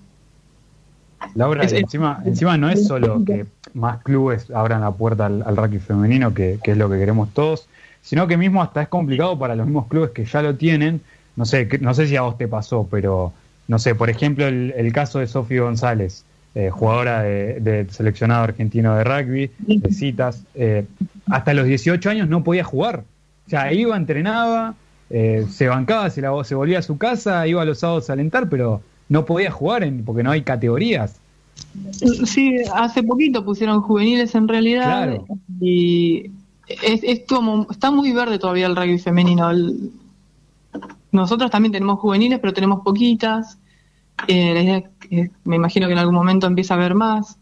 Laura, 1.34 1.64
encima, 1.64 2.22
encima 2.24 2.56
no 2.56 2.68
es 2.68 2.86
solo 2.86 3.24
que 3.24 3.46
más 3.72 4.02
clubes 4.02 4.50
abran 4.50 4.82
la 4.82 4.92
puerta 4.92 5.26
al, 5.26 5.56
rugby 5.56 5.78
femenino, 5.78 6.34
que, 6.34 6.58
es 6.62 6.76
lo 6.76 6.88
que 6.90 6.98
queremos 6.98 7.32
todos, 7.32 7.68
sino 8.02 8.26
que 8.26 8.36
mismo 8.36 8.62
hasta 8.62 8.82
es 8.82 8.88
complicado 8.88 9.38
para 9.38 9.56
los 9.56 9.66
mismos 9.66 9.86
clubes 9.88 10.10
que 10.10 10.24
ya 10.24 10.42
lo 10.42 10.54
tienen. 10.54 11.00
No 11.36 11.44
sé, 11.44 11.68
no 11.80 11.94
sé 11.94 12.06
si 12.06 12.16
a 12.16 12.22
vos 12.22 12.38
te 12.38 12.46
pasó, 12.46 12.86
pero 12.88 13.32
no 13.66 13.78
sé, 13.78 13.94
por 13.94 14.10
ejemplo, 14.10 14.46
el, 14.46 14.92
caso 14.92 15.18
de 15.18 15.26
Sofía 15.26 15.62
González, 15.62 16.24
eh, 16.54 16.70
jugadora 16.70 17.22
de, 17.22 17.86
seleccionado 17.90 18.44
argentino 18.44 18.94
de 18.94 19.04
rugby, 19.04 19.50
de 19.58 19.92
citas, 19.92 20.44
eh, 20.54 20.84
hasta 21.26 21.54
los 21.54 21.66
18 21.66 22.10
años 22.10 22.28
no 22.28 22.44
podía 22.44 22.62
jugar. 22.62 23.02
O 23.46 23.50
sea, 23.50 23.72
iba, 23.72 23.96
entrenaba, 23.96 24.74
eh, 25.16 25.46
se 25.48 25.68
bancaba, 25.68 26.10
se, 26.10 26.20
la, 26.20 26.32
se 26.42 26.56
volvía 26.56 26.80
a 26.80 26.82
su 26.82 26.98
casa, 26.98 27.46
iba 27.46 27.62
a 27.62 27.64
los 27.64 27.78
sábados 27.78 28.10
a 28.10 28.14
alentar, 28.14 28.48
pero 28.48 28.82
no 29.08 29.24
podía 29.24 29.48
jugar 29.48 29.84
en, 29.84 30.04
porque 30.04 30.24
no 30.24 30.32
hay 30.32 30.42
categorías. 30.42 31.20
Sí, 32.24 32.56
hace 32.74 33.04
poquito 33.04 33.44
pusieron 33.44 33.80
juveniles 33.80 34.34
en 34.34 34.48
realidad 34.48 35.20
y 35.60 36.32
es, 36.66 37.20
como, 37.28 37.68
está 37.70 37.92
muy 37.92 38.12
verde 38.12 38.40
todavía 38.40 38.66
el 38.66 38.74
rugby 38.74 38.98
femenino. 38.98 39.52
nosotros 41.12 41.48
también 41.48 41.70
tenemos 41.70 42.00
juveniles, 42.00 42.40
pero 42.40 42.52
tenemos 42.52 42.82
poquitas. 42.82 43.56
Eh, 44.26 44.52
la 44.52 44.62
idea 44.62 44.82
me 45.44 45.54
imagino 45.54 45.86
que 45.86 45.92
en 45.92 45.98
algún 46.00 46.16
momento 46.16 46.48
empieza 46.48 46.74
a 46.74 46.78
haber 46.78 46.96
más. 46.96 47.38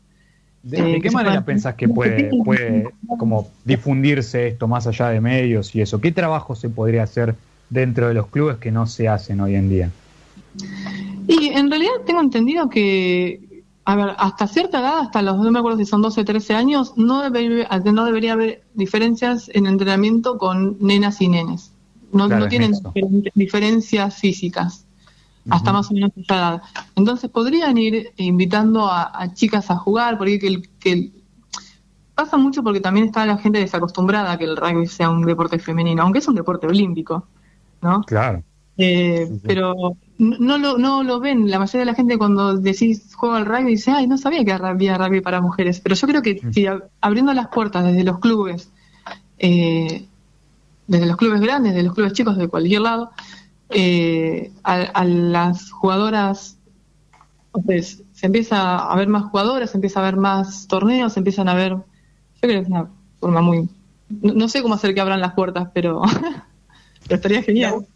¿De, 0.63 1.01
qué 1.01 1.11
manera 1.11 1.43
pensás 1.43 1.75
que 1.77 1.89
puede, 1.89 2.29
puede 2.45 2.91
como 3.19 3.49
difundirse 3.65 4.49
esto 4.49 4.69
más 4.69 4.87
allá 4.87 5.09
de 5.09 5.23
medios 5.23 5.75
y 5.75 5.81
eso? 5.81 6.03
¿Qué 6.03 6.13
trabajo 6.13 6.55
se 6.55 6.69
podría 6.69 7.05
hacer 7.05 7.35
dentro 7.73 8.09
de 8.09 8.15
los 8.15 8.27
clubes 8.27 8.59
que 8.59 8.71
no 8.71 8.87
se 8.87 9.09
hacen 9.09 9.41
hoy 9.41 9.55
en 9.55 9.69
día? 9.69 9.91
Y 11.27 11.49
en 11.49 11.71
realidad 11.71 11.93
tengo 12.05 12.21
entendido 12.21 12.69
que, 12.69 13.65
a 13.85 13.97
ver, 13.97 14.15
hasta 14.19 14.47
cierta 14.47 14.81
edad, 14.81 14.99
hasta 15.01 15.23
los, 15.23 15.39
no 15.39 15.51
me 15.51 15.59
acuerdo 15.59 15.79
si 15.79 15.87
son 15.87 16.03
12 16.03 16.21
o 16.21 16.25
13 16.25 16.55
años, 16.55 16.93
no 16.97 17.23
debería, 17.23 17.69
no 17.85 18.05
debería 18.05 18.35
haber 18.35 18.63
diferencias 18.75 19.51
en 19.55 19.67
entrenamiento 19.67 20.37
con 20.37 20.77
nenas 20.81 21.21
y 21.21 21.29
nenes. 21.29 21.73
No, 22.13 22.29
no 22.29 22.47
tienen 22.49 22.73
diferencias 23.35 24.21
físicas 24.21 24.85
hasta 25.49 25.73
más 25.73 25.91
o 25.91 25.95
menos 25.95 26.11
esa 26.15 26.37
edad. 26.37 26.63
Entonces 26.95 27.31
podrían 27.31 27.77
ir 27.79 28.13
invitando 28.17 28.87
a, 28.87 29.33
chicas 29.33 29.71
a 29.71 29.77
jugar, 29.77 30.19
porque 30.19 30.39
que, 30.39 30.63
que 30.79 31.11
pasa 32.15 32.37
mucho 32.37 32.63
porque 32.63 32.81
también 32.81 33.07
está 33.07 33.25
la 33.25 33.39
gente 33.39 33.59
desacostumbrada 33.59 34.33
a 34.33 34.39
que 34.39 34.45
el 34.45 34.57
rugby 34.57 34.87
sea 34.87 35.11
un 35.11 35.25
deporte 35.25 35.59
femenino, 35.59 36.03
aunque 36.03 36.19
es 36.19 36.29
un 36.29 36.35
deporte 36.35 36.67
olímpico. 36.67 37.27
¿No? 37.83 38.03
Claro. 38.03 38.43
Eh, 38.79 39.31
pero 39.43 39.97
no 40.19 40.59
lo, 40.59 40.79
no 40.79 41.03
lo 41.03 41.21
ven. 41.21 41.51
La 41.51 41.59
mayoría 41.59 41.81
de 41.81 41.87
la 41.87 41.95
gente 41.95 42.17
cuando 42.17 42.57
decís 42.57 43.15
juego 43.15 43.35
al 43.35 43.47
rugby 43.47 43.73
dice, 43.73 43.91
ay, 43.91 44.07
no 44.07 44.17
sabía 44.17 44.45
que 44.45 44.53
había 44.53 44.97
rugby 44.99 45.21
para 45.21 45.41
mujeres. 45.41 45.81
Pero 45.81 45.95
yo 45.95 46.07
creo 46.07 46.23
que 46.23 46.41
si 46.53 46.67
abriendo 47.01 47.33
las 47.35 47.49
puertas 47.49 47.85
desde 47.85 48.05
los 48.05 48.19
clubes, 48.19 48.71
eh, 49.39 50.07
desde 50.87 51.07
los 51.07 51.17
clubes 51.17 51.41
grandes, 51.41 51.75
de 51.75 51.83
los 51.83 51.95
clubes 51.95 52.13
chicos, 52.13 52.37
de 52.37 52.49
cualquier 52.49 52.83
lado, 52.83 53.11
eh, 53.71 54.53
a, 54.63 55.05
las 55.05 55.71
jugadoras, 55.71 56.59
pues, 57.65 58.03
se 58.13 58.27
empieza 58.27 58.79
a 58.79 58.95
ver 58.97 59.09
más 59.09 59.25
jugadoras, 59.25 59.71
se 59.71 59.77
empieza 59.77 60.01
a 60.01 60.05
ver 60.05 60.17
más 60.17 60.67
torneos, 60.69 61.15
se 61.15 61.21
empiezan 61.21 61.49
a 61.49 61.55
ver, 61.55 61.73
yo 61.73 61.85
creo 62.41 62.55
que 62.55 62.63
es 62.63 62.69
una 62.69 62.89
forma 63.19 63.41
muy, 63.41 63.69
no 64.09 64.49
sé 64.49 64.63
cómo 64.63 64.75
hacer 64.75 64.95
que 64.95 65.01
abran 65.01 65.21
las 65.21 65.35
puertas, 65.35 65.69
pero 65.73 66.03
estaría 67.09 67.43
genial. 67.43 67.87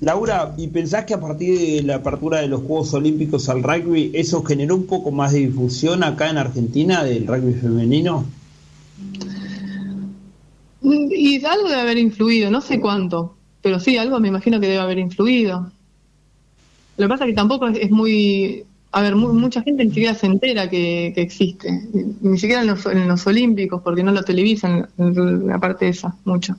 Laura, 0.00 0.54
¿y 0.56 0.68
pensás 0.68 1.04
que 1.04 1.14
a 1.14 1.20
partir 1.20 1.58
de 1.58 1.82
la 1.82 1.96
apertura 1.96 2.38
de 2.38 2.46
los 2.46 2.62
Juegos 2.62 2.94
Olímpicos 2.94 3.48
al 3.48 3.62
rugby, 3.62 4.12
eso 4.14 4.44
generó 4.44 4.76
un 4.76 4.86
poco 4.86 5.10
más 5.10 5.32
de 5.32 5.40
difusión 5.40 6.04
acá 6.04 6.30
en 6.30 6.38
Argentina 6.38 7.02
del 7.02 7.26
rugby 7.26 7.54
femenino? 7.54 8.24
Y 10.80 11.44
algo 11.44 11.68
debe 11.68 11.80
haber 11.80 11.98
influido, 11.98 12.50
no 12.50 12.60
sé 12.60 12.78
cuánto, 12.78 13.34
pero 13.60 13.80
sí, 13.80 13.96
algo 13.96 14.20
me 14.20 14.28
imagino 14.28 14.60
que 14.60 14.68
debe 14.68 14.78
haber 14.78 14.98
influido. 14.98 15.72
Lo 16.96 17.06
que 17.06 17.08
pasa 17.08 17.24
es 17.24 17.30
que 17.30 17.36
tampoco 17.36 17.66
es, 17.66 17.90
muy... 17.90 18.64
A 18.92 19.02
ver, 19.02 19.16
mucha 19.16 19.62
gente 19.62 19.84
ni 19.84 19.90
siquiera 19.90 20.14
se 20.14 20.26
entera 20.26 20.70
que, 20.70 21.08
existe, 21.16 21.68
ni 22.22 22.38
siquiera 22.38 22.62
en 22.62 22.68
los, 22.68 22.86
en 22.86 23.06
los 23.06 23.26
Olímpicos, 23.26 23.82
porque 23.82 24.02
no 24.02 24.12
lo 24.12 24.22
televisan, 24.22 24.88
la 24.96 25.58
parte 25.58 25.88
esa, 25.88 26.16
mucho. 26.24 26.56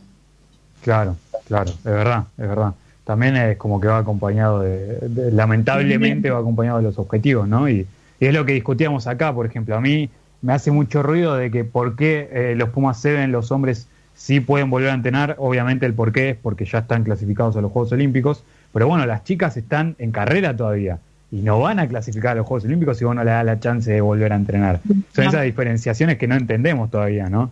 Claro, 0.82 1.16
claro, 1.48 1.70
es 1.70 1.84
verdad, 1.84 2.26
es 2.38 2.48
verdad. 2.48 2.74
También 3.04 3.36
es 3.38 3.58
como 3.58 3.82
que 3.82 3.88
va 3.88 3.98
acompañado 3.98 4.62
de, 4.62 5.32
lamentablemente 5.32 6.30
va 6.30 6.40
acompañado 6.40 6.78
de 6.78 6.84
los 6.84 7.00
objetivos, 7.00 7.48
¿no? 7.48 7.70
Y, 7.70 7.88
es 8.20 8.34
lo 8.34 8.46
que 8.46 8.54
discutíamos 8.54 9.08
acá, 9.08 9.34
por 9.34 9.46
ejemplo. 9.46 9.76
A 9.78 9.82
mí 9.82 10.10
me 10.42 10.54
hace 10.54 10.72
mucho 10.72 11.02
ruido 11.02 11.36
de 11.36 11.50
que 11.50 11.64
por 11.64 11.96
qué 11.96 12.30
eh, 12.32 12.54
los 12.56 12.70
Pumas 12.70 13.00
7, 13.00 13.28
los 13.28 13.52
hombres, 13.52 13.88
sí 14.14 14.42
pueden 14.42 14.70
volver 14.70 14.90
a 14.90 14.94
entrenar. 14.94 15.36
Obviamente 15.40 15.86
el 15.86 15.94
por 15.94 16.12
qué 16.12 16.32
es 16.32 16.38
porque 16.38 16.66
ya 16.66 16.80
están 16.80 17.06
clasificados 17.06 17.56
a 17.56 17.62
los 17.62 17.72
Juegos 17.72 17.94
Olímpicos. 17.94 18.44
Pero 18.74 18.88
bueno, 18.88 19.06
las 19.06 19.24
chicas 19.24 19.56
están 19.58 19.96
en 20.00 20.12
carrera 20.12 20.56
todavía 20.56 21.00
y 21.32 21.38
no 21.38 21.60
van 21.60 21.80
a 21.80 21.88
clasificar 21.88 22.34
a 22.34 22.36
los 22.36 22.46
Juegos 22.46 22.66
Olímpicos 22.66 22.98
si 22.98 23.06
uno 23.06 23.24
le 23.24 23.32
da 23.32 23.44
la 23.44 23.60
chance 23.60 23.92
de 23.92 24.02
volver 24.02 24.34
a 24.34 24.36
entrenar. 24.36 24.82
Son 25.14 25.26
esas 25.26 25.44
diferenciaciones 25.44 26.18
que 26.18 26.28
no 26.28 26.36
entendemos 26.36 26.92
todavía, 26.92 27.30
¿no? 27.30 27.50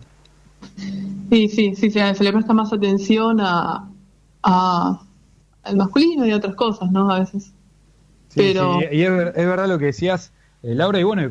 Sí, 1.30 1.48
sí, 1.48 1.74
sí, 1.74 1.90
se, 1.90 2.24
le 2.24 2.32
presta 2.32 2.54
más 2.54 2.72
atención 2.72 3.40
a, 3.40 3.88
a, 4.42 5.02
al 5.62 5.76
masculino 5.76 6.26
y 6.26 6.30
a 6.30 6.36
otras 6.36 6.54
cosas, 6.54 6.90
¿no? 6.90 7.10
A 7.10 7.20
veces. 7.20 7.52
Pero... 8.34 8.80
y 8.90 9.02
es, 9.02 9.10
verdad 9.10 9.68
lo 9.68 9.78
que 9.78 9.86
decías, 9.86 10.32
eh, 10.62 10.74
Laura, 10.74 11.00
y 11.00 11.02
bueno, 11.02 11.30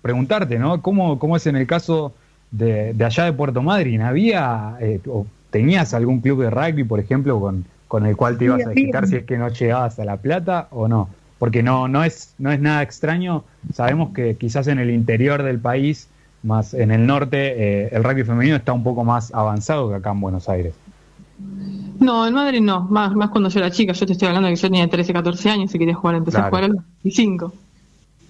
preguntarte, 0.00 0.58
¿no? 0.58 0.82
¿Cómo, 0.82 1.18
cómo 1.18 1.36
es 1.36 1.46
en 1.46 1.56
el 1.56 1.66
caso 1.66 2.12
de, 2.50 2.94
allá 3.04 3.24
de 3.24 3.32
Puerto 3.32 3.62
Madryn? 3.62 4.02
¿Había 4.02 4.76
eh, 4.80 5.00
o 5.06 5.26
tenías 5.50 5.94
algún 5.94 6.20
club 6.20 6.42
de 6.42 6.50
rugby, 6.50 6.84
por 6.84 7.00
ejemplo, 7.00 7.40
con, 7.40 7.64
con 7.88 8.06
el 8.06 8.16
cual 8.16 8.38
te 8.38 8.46
ibas 8.46 8.66
a 8.66 8.72
quitar 8.72 9.06
si 9.06 9.16
es 9.16 9.24
que 9.24 9.38
no 9.38 9.48
llegabas 9.48 9.98
a 9.98 10.04
La 10.04 10.16
Plata 10.18 10.68
o 10.70 10.88
no? 10.88 11.08
Porque 11.38 11.62
no, 11.62 11.88
no, 11.88 12.04
es, 12.04 12.34
no 12.38 12.52
es 12.52 12.60
nada 12.60 12.82
extraño. 12.82 13.44
Sabemos 13.74 14.12
que 14.14 14.36
quizás 14.36 14.68
en 14.68 14.78
el 14.78 14.90
interior 14.90 15.42
del 15.42 15.58
país 15.58 16.08
más 16.42 16.74
en 16.74 16.90
el 16.90 17.06
norte, 17.06 17.84
eh, 17.84 17.88
el 17.92 18.02
rugby 18.02 18.24
femenino 18.24 18.56
está 18.56 18.72
un 18.72 18.82
poco 18.82 19.04
más 19.04 19.32
avanzado 19.32 19.88
que 19.88 19.96
acá 19.96 20.10
en 20.10 20.20
Buenos 20.20 20.48
Aires. 20.48 20.74
No, 22.00 22.26
en 22.26 22.34
Madrid 22.34 22.60
no, 22.60 22.82
más, 22.82 23.14
más 23.14 23.30
cuando 23.30 23.48
yo 23.48 23.60
era 23.60 23.70
chica, 23.70 23.92
yo 23.92 24.06
te 24.06 24.12
estoy 24.12 24.28
hablando 24.28 24.48
de 24.48 24.54
que 24.54 24.60
yo 24.60 24.68
tenía 24.68 24.88
13, 24.88 25.12
14 25.12 25.50
años 25.50 25.74
y 25.74 25.78
quería 25.78 25.94
jugar, 25.94 26.16
empecé 26.16 26.38
a 26.38 26.48
jugar 26.48 26.64
a 26.64 26.68
los 26.68 26.76
25. 27.04 27.52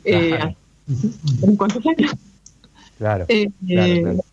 Eh, 0.04 0.56
¿En 1.42 1.56
cuántos 1.56 1.84
años? 1.86 2.12
Claro, 2.98 3.24
eh, 3.28 3.50
claro, 3.66 4.24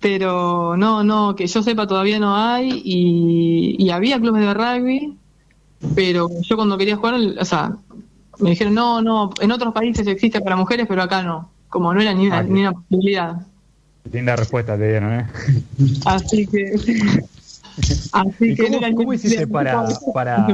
Pero 0.00 0.76
no, 0.76 1.02
no, 1.02 1.34
que 1.34 1.46
yo 1.46 1.62
sepa 1.62 1.86
todavía 1.86 2.18
no 2.18 2.36
hay 2.36 2.82
y, 2.84 3.76
y 3.78 3.90
había 3.90 4.20
clubes 4.20 4.42
de 4.42 4.54
rugby, 4.54 5.16
pero 5.94 6.28
yo 6.42 6.56
cuando 6.56 6.76
quería 6.76 6.96
jugar, 6.96 7.14
o 7.14 7.44
sea, 7.44 7.76
me 8.38 8.50
dijeron, 8.50 8.74
no, 8.74 9.00
no, 9.00 9.30
en 9.40 9.50
otros 9.50 9.72
países 9.72 10.06
existe 10.06 10.40
para 10.40 10.56
mujeres, 10.56 10.86
pero 10.88 11.02
acá 11.02 11.22
no 11.22 11.53
como 11.74 11.92
no 11.92 12.00
era 12.00 12.14
ni 12.14 12.28
una, 12.28 12.40
ni 12.44 12.60
una 12.60 12.72
posibilidad. 12.72 13.34
Linda 14.12 14.36
respuesta 14.36 14.78
te 14.78 14.88
dieron, 14.88 15.12
¿eh? 15.12 15.26
Así 16.06 16.46
que... 16.46 16.72
Así 18.12 18.54
que 18.54 18.68
cómo, 18.68 18.94
¿cómo 18.94 19.12
hiciste 19.12 19.48
para, 19.48 19.84
para 20.14 20.46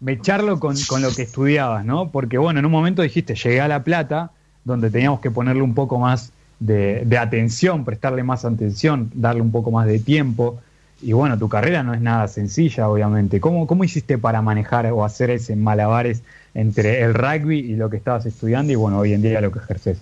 mecharlo 0.00 0.58
con, 0.58 0.74
con, 0.88 1.02
lo 1.02 1.10
que 1.10 1.20
estudiabas, 1.20 1.84
no? 1.84 2.08
Porque 2.08 2.38
bueno, 2.38 2.60
en 2.60 2.64
un 2.64 2.72
momento 2.72 3.02
dijiste, 3.02 3.34
llegué 3.34 3.60
a 3.60 3.68
La 3.68 3.84
Plata, 3.84 4.30
donde 4.64 4.88
teníamos 4.88 5.20
que 5.20 5.30
ponerle 5.30 5.60
un 5.60 5.74
poco 5.74 5.98
más 5.98 6.32
de, 6.58 7.02
de, 7.04 7.18
atención, 7.18 7.84
prestarle 7.84 8.22
más 8.22 8.46
atención, 8.46 9.10
darle 9.12 9.42
un 9.42 9.52
poco 9.52 9.70
más 9.70 9.86
de 9.86 9.98
tiempo. 9.98 10.58
Y 11.02 11.12
bueno, 11.12 11.36
tu 11.36 11.50
carrera 11.50 11.82
no 11.82 11.92
es 11.92 12.00
nada 12.00 12.26
sencilla, 12.28 12.88
obviamente. 12.88 13.40
¿Cómo, 13.40 13.66
cómo 13.66 13.84
hiciste 13.84 14.16
para 14.16 14.40
manejar 14.40 14.86
o 14.86 15.04
hacer 15.04 15.28
ese 15.28 15.54
malabares 15.54 16.22
entre 16.54 17.02
el 17.02 17.12
rugby 17.12 17.58
y 17.58 17.76
lo 17.76 17.90
que 17.90 17.98
estabas 17.98 18.24
estudiando 18.24 18.72
y 18.72 18.76
bueno, 18.76 18.96
hoy 18.96 19.12
en 19.12 19.20
día 19.20 19.42
lo 19.42 19.52
que 19.52 19.58
ejerces? 19.58 19.98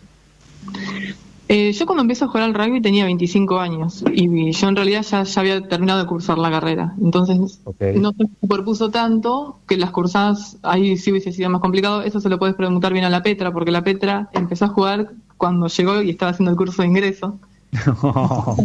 Eh, 1.53 1.73
yo 1.73 1.85
cuando 1.85 2.03
empecé 2.03 2.25
a 2.25 2.29
jugar 2.29 2.45
al 2.45 2.55
rugby 2.55 2.81
tenía 2.81 3.05
25 3.07 3.59
años 3.59 4.05
y 4.15 4.53
yo 4.53 4.69
en 4.69 4.77
realidad 4.77 5.03
ya, 5.03 5.25
ya 5.25 5.41
había 5.41 5.61
terminado 5.67 5.99
de 5.99 6.07
cursar 6.07 6.39
la 6.39 6.49
carrera. 6.49 6.95
Entonces 7.03 7.59
no 7.97 8.13
se 8.13 8.29
superpuso 8.41 8.91
tanto 8.91 9.59
que 9.67 9.77
las 9.77 9.91
cursadas 9.91 10.59
ahí 10.63 10.97
sí 10.97 11.11
hubiese 11.11 11.33
sido 11.33 11.51
más 11.51 11.61
complicado. 11.61 12.03
Eso 12.03 12.21
se 12.21 12.29
lo 12.29 12.39
puedes 12.39 12.55
preguntar 12.55 12.93
bien 12.93 13.05
a 13.05 13.11
la 13.11 13.25
Petra, 13.25 13.53
porque 13.53 13.73
la 13.73 13.83
Petra 13.83 14.31
empezó 14.33 14.67
a 14.67 14.69
jugar 14.69 15.11
cuando 15.39 15.67
llegó 15.67 16.01
y 16.03 16.11
estaba 16.11 16.31
haciendo 16.31 16.53
el 16.53 16.57
curso 16.57 16.83
de 16.83 16.89
ingreso. 16.89 17.37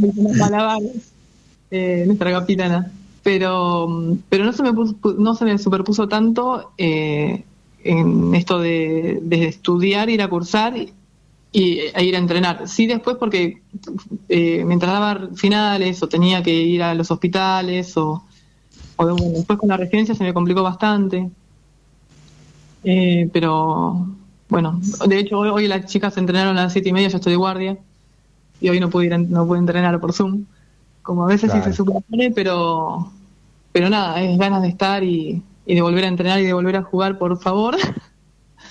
eh, 1.71 2.03
nuestra 2.05 2.31
capitana. 2.33 2.91
Pero, 3.23 4.15
pero 4.29 4.45
no, 4.45 4.53
se 4.53 4.61
me 4.61 4.71
no 5.17 5.33
se 5.33 5.45
me 5.45 5.57
superpuso 5.57 6.07
tanto 6.07 6.69
eh, 6.77 7.45
en 7.83 8.35
esto 8.35 8.59
de, 8.59 9.17
de 9.23 9.47
estudiar, 9.47 10.11
ir 10.11 10.21
a 10.21 10.27
cursar 10.27 10.75
y, 11.55 11.79
e 11.79 12.03
ir 12.03 12.15
a 12.15 12.19
entrenar. 12.19 12.67
Sí, 12.67 12.85
después 12.85 13.15
porque 13.17 13.61
eh, 14.27 14.65
mientras 14.65 14.91
daba 14.91 15.29
finales 15.35 16.03
o 16.03 16.09
tenía 16.09 16.43
que 16.43 16.51
ir 16.51 16.83
a 16.83 16.93
los 16.93 17.09
hospitales 17.11 17.95
o, 17.95 18.25
después 19.33 19.57
con 19.57 19.69
la 19.69 19.77
residencia 19.77 20.13
se 20.15 20.25
me 20.25 20.33
complicó 20.33 20.63
bastante. 20.63 21.29
Eh, 22.83 23.29
pero 23.31 24.05
bueno, 24.49 24.81
de 25.07 25.17
hecho 25.17 25.39
hoy, 25.39 25.69
las 25.69 25.85
chicas 25.85 26.17
entrenaron 26.17 26.57
a 26.57 26.63
las 26.63 26.73
siete 26.73 26.89
y 26.89 26.93
media, 26.93 27.07
yo 27.07 27.17
estoy 27.17 27.31
de 27.31 27.37
guardia 27.37 27.77
y 28.59 28.67
hoy 28.67 28.81
no 28.81 28.89
pude, 28.89 29.05
ir, 29.05 29.17
no 29.17 29.47
pude 29.47 29.59
entrenar 29.59 29.97
por 30.01 30.11
Zoom, 30.11 30.43
como 31.03 31.23
a 31.23 31.27
veces 31.27 31.53
sí 31.53 31.61
se 31.63 31.71
supone, 31.71 32.31
pero, 32.31 33.11
pero 33.71 33.89
nada, 33.89 34.21
es 34.21 34.37
ganas 34.37 34.61
de 34.61 34.67
estar 34.67 35.05
y, 35.05 35.41
y 35.65 35.75
de 35.75 35.81
volver 35.81 36.03
a 36.03 36.09
entrenar 36.09 36.41
y 36.41 36.45
de 36.45 36.53
volver 36.53 36.75
a 36.75 36.83
jugar, 36.83 37.17
por 37.17 37.39
favor. 37.39 37.77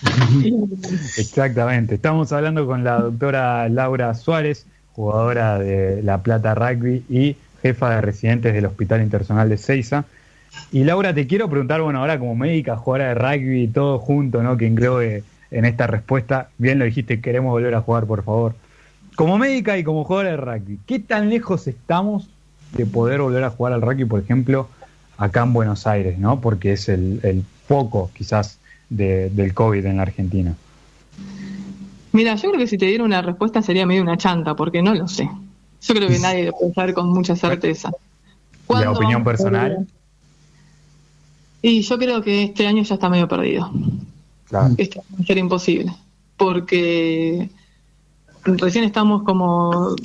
Exactamente. 1.18 1.94
Estamos 1.96 2.32
hablando 2.32 2.66
con 2.66 2.84
la 2.84 3.00
doctora 3.00 3.68
Laura 3.68 4.14
Suárez, 4.14 4.66
jugadora 4.92 5.58
de 5.58 6.02
La 6.02 6.22
Plata 6.22 6.54
Rugby 6.54 7.04
y 7.08 7.36
jefa 7.62 7.94
de 7.94 8.00
residentes 8.00 8.54
del 8.54 8.66
Hospital 8.66 9.02
Internacional 9.02 9.48
de 9.48 9.56
Ceiza. 9.56 10.04
Y 10.70 10.84
Laura, 10.84 11.14
te 11.14 11.26
quiero 11.26 11.48
preguntar, 11.48 11.80
bueno, 11.82 12.00
ahora 12.00 12.18
como 12.18 12.36
médica, 12.36 12.76
jugadora 12.76 13.08
de 13.08 13.14
rugby, 13.14 13.68
todo 13.68 13.98
junto, 13.98 14.42
¿no? 14.42 14.56
Que 14.56 14.66
englobe 14.66 15.24
en 15.50 15.64
esta 15.64 15.86
respuesta. 15.86 16.48
Bien 16.58 16.78
lo 16.78 16.84
dijiste, 16.84 17.20
queremos 17.20 17.50
volver 17.50 17.74
a 17.74 17.80
jugar, 17.80 18.06
por 18.06 18.22
favor. 18.22 18.54
Como 19.16 19.38
médica 19.38 19.78
y 19.78 19.84
como 19.84 20.04
jugadora 20.04 20.30
de 20.30 20.36
rugby, 20.36 20.78
¿qué 20.86 20.98
tan 20.98 21.30
lejos 21.30 21.66
estamos 21.66 22.28
de 22.72 22.86
poder 22.86 23.20
volver 23.20 23.44
a 23.44 23.50
jugar 23.50 23.72
al 23.72 23.82
rugby, 23.82 24.04
por 24.04 24.20
ejemplo, 24.20 24.68
acá 25.16 25.42
en 25.42 25.52
Buenos 25.52 25.86
Aires, 25.86 26.18
¿no? 26.18 26.40
Porque 26.40 26.72
es 26.72 26.88
el, 26.88 27.20
el 27.22 27.44
quizás, 28.12 28.58
del 28.88 29.54
COVID 29.54 29.84
en 29.84 29.96
la 29.96 30.02
Argentina? 30.02 30.54
Mira, 32.12 32.36
yo 32.36 32.50
creo 32.50 32.60
que 32.60 32.66
si 32.66 32.78
te 32.78 32.86
diera 32.86 33.04
una 33.04 33.22
respuesta 33.22 33.60
sería 33.60 33.86
medio 33.86 34.02
una 34.02 34.16
chanta, 34.16 34.54
porque 34.54 34.82
no 34.82 34.94
lo 34.94 35.08
sé. 35.08 35.28
Yo 35.82 35.94
creo 35.94 36.08
que 36.08 36.18
nadie 36.18 36.46
lo 36.46 36.52
puede 36.52 36.72
saber 36.72 36.94
con 36.94 37.08
mucha 37.08 37.36
certeza. 37.36 37.90
¿La 38.68 38.90
opinión 38.92 39.24
personal? 39.24 39.86
Y 41.60 41.82
yo 41.82 41.98
creo 41.98 42.22
que 42.22 42.44
este 42.44 42.66
año 42.66 42.82
ya 42.82 42.94
está 42.94 43.08
medio 43.08 43.26
perdido. 43.26 43.70
Claro. 44.48 44.74
Esto 44.78 45.02
va 45.12 45.22
a 45.22 45.26
ser 45.26 45.38
imposible, 45.38 45.92
porque 46.36 47.50
recién 48.44 48.84
estamos 48.84 49.22
como 49.22 49.96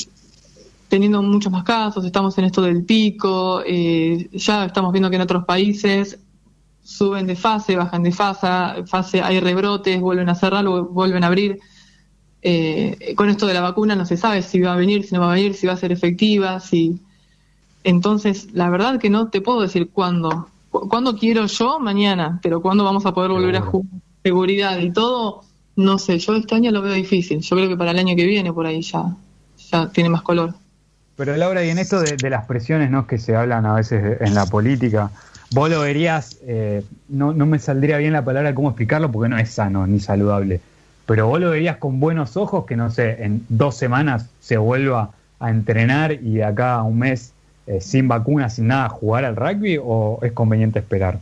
teniendo 0.87 1.21
muchos 1.21 1.51
más 1.51 1.63
casos, 1.63 2.03
estamos 2.03 2.37
en 2.37 2.45
esto 2.45 2.61
del 2.61 2.83
pico, 2.83 3.61
eh, 3.65 4.29
ya 4.33 4.65
estamos 4.65 4.91
viendo 4.91 5.09
que 5.09 5.17
en 5.17 5.21
otros 5.21 5.45
países 5.45 6.17
suben 6.83 7.27
de 7.27 7.35
fase, 7.35 7.75
bajan 7.75 8.03
de 8.03 8.11
fase, 8.11 8.47
fase 8.87 9.21
hay 9.21 9.39
rebrotes, 9.39 9.99
vuelven 9.99 10.29
a 10.29 10.35
cerrar, 10.35 10.65
vuelven 10.65 11.23
a 11.23 11.27
abrir. 11.27 11.59
Eh, 12.41 13.13
con 13.15 13.29
esto 13.29 13.47
de 13.47 13.53
la 13.53 13.61
vacuna 13.61 13.95
no 13.95 14.05
se 14.05 14.17
sabe 14.17 14.41
si 14.41 14.61
va 14.61 14.73
a 14.73 14.77
venir, 14.77 15.05
si 15.05 15.13
no 15.13 15.21
va 15.21 15.31
a 15.31 15.35
venir, 15.35 15.53
si 15.53 15.67
va 15.67 15.73
a 15.73 15.77
ser 15.77 15.91
efectiva, 15.91 16.59
si... 16.59 16.99
Entonces, 17.83 18.49
la 18.53 18.69
verdad 18.69 18.99
que 18.99 19.09
no 19.09 19.29
te 19.29 19.41
puedo 19.41 19.61
decir 19.61 19.89
cuándo. 19.91 20.49
¿Cuándo 20.69 21.15
quiero 21.17 21.45
yo? 21.45 21.79
Mañana, 21.79 22.39
pero 22.43 22.61
cuándo 22.61 22.83
vamos 22.83 23.05
a 23.05 23.13
poder 23.13 23.31
volver 23.31 23.55
a 23.55 23.61
jugar 23.61 23.89
seguridad 24.23 24.77
y 24.79 24.91
todo, 24.91 25.43
no 25.75 25.97
sé, 25.97 26.19
yo 26.19 26.35
este 26.35 26.55
año 26.55 26.71
lo 26.71 26.81
veo 26.81 26.93
difícil. 26.93 27.39
Yo 27.41 27.55
creo 27.55 27.69
que 27.69 27.77
para 27.77 27.91
el 27.91 27.99
año 27.99 28.15
que 28.15 28.25
viene 28.25 28.51
por 28.53 28.65
ahí 28.65 28.81
ya, 28.81 29.15
ya 29.71 29.89
tiene 29.89 30.09
más 30.09 30.21
color. 30.21 30.53
Pero 31.15 31.35
Laura, 31.35 31.65
y 31.65 31.69
en 31.69 31.79
esto 31.79 31.99
de, 31.99 32.15
de 32.15 32.29
las 32.29 32.45
presiones 32.45 32.89
¿no? 32.89 33.05
que 33.05 33.17
se 33.17 33.35
hablan 33.35 33.65
a 33.65 33.73
veces 33.73 34.21
en 34.21 34.33
la 34.35 34.45
política, 34.45 35.11
vos 35.51 35.69
lo 35.69 35.81
verías, 35.81 36.37
eh, 36.45 36.83
no, 37.07 37.33
no 37.33 37.45
me 37.45 37.59
saldría 37.59 37.97
bien 37.97 38.13
la 38.13 38.23
palabra 38.23 38.53
cómo 38.53 38.69
explicarlo 38.69 39.11
porque 39.11 39.29
no 39.29 39.37
es 39.37 39.49
sano 39.49 39.87
ni 39.87 39.99
saludable, 39.99 40.61
pero 41.05 41.27
vos 41.27 41.39
lo 41.39 41.49
verías 41.49 41.77
con 41.77 41.99
buenos 41.99 42.37
ojos 42.37 42.65
que, 42.65 42.75
no 42.75 42.91
sé, 42.91 43.23
en 43.23 43.45
dos 43.49 43.75
semanas 43.75 44.27
se 44.39 44.57
vuelva 44.57 45.11
a 45.39 45.49
entrenar 45.49 46.11
y 46.11 46.35
de 46.35 46.43
acá 46.43 46.75
a 46.75 46.83
un 46.83 46.99
mes 46.99 47.33
eh, 47.69 47.81
sin 47.81 48.07
vacuna, 48.07 48.49
sin 48.49 48.67
nada, 48.67 48.89
jugar 48.89 49.25
al 49.25 49.35
rugby 49.35 49.79
o 49.81 50.19
es 50.21 50.31
conveniente 50.31 50.79
esperar? 50.79 51.19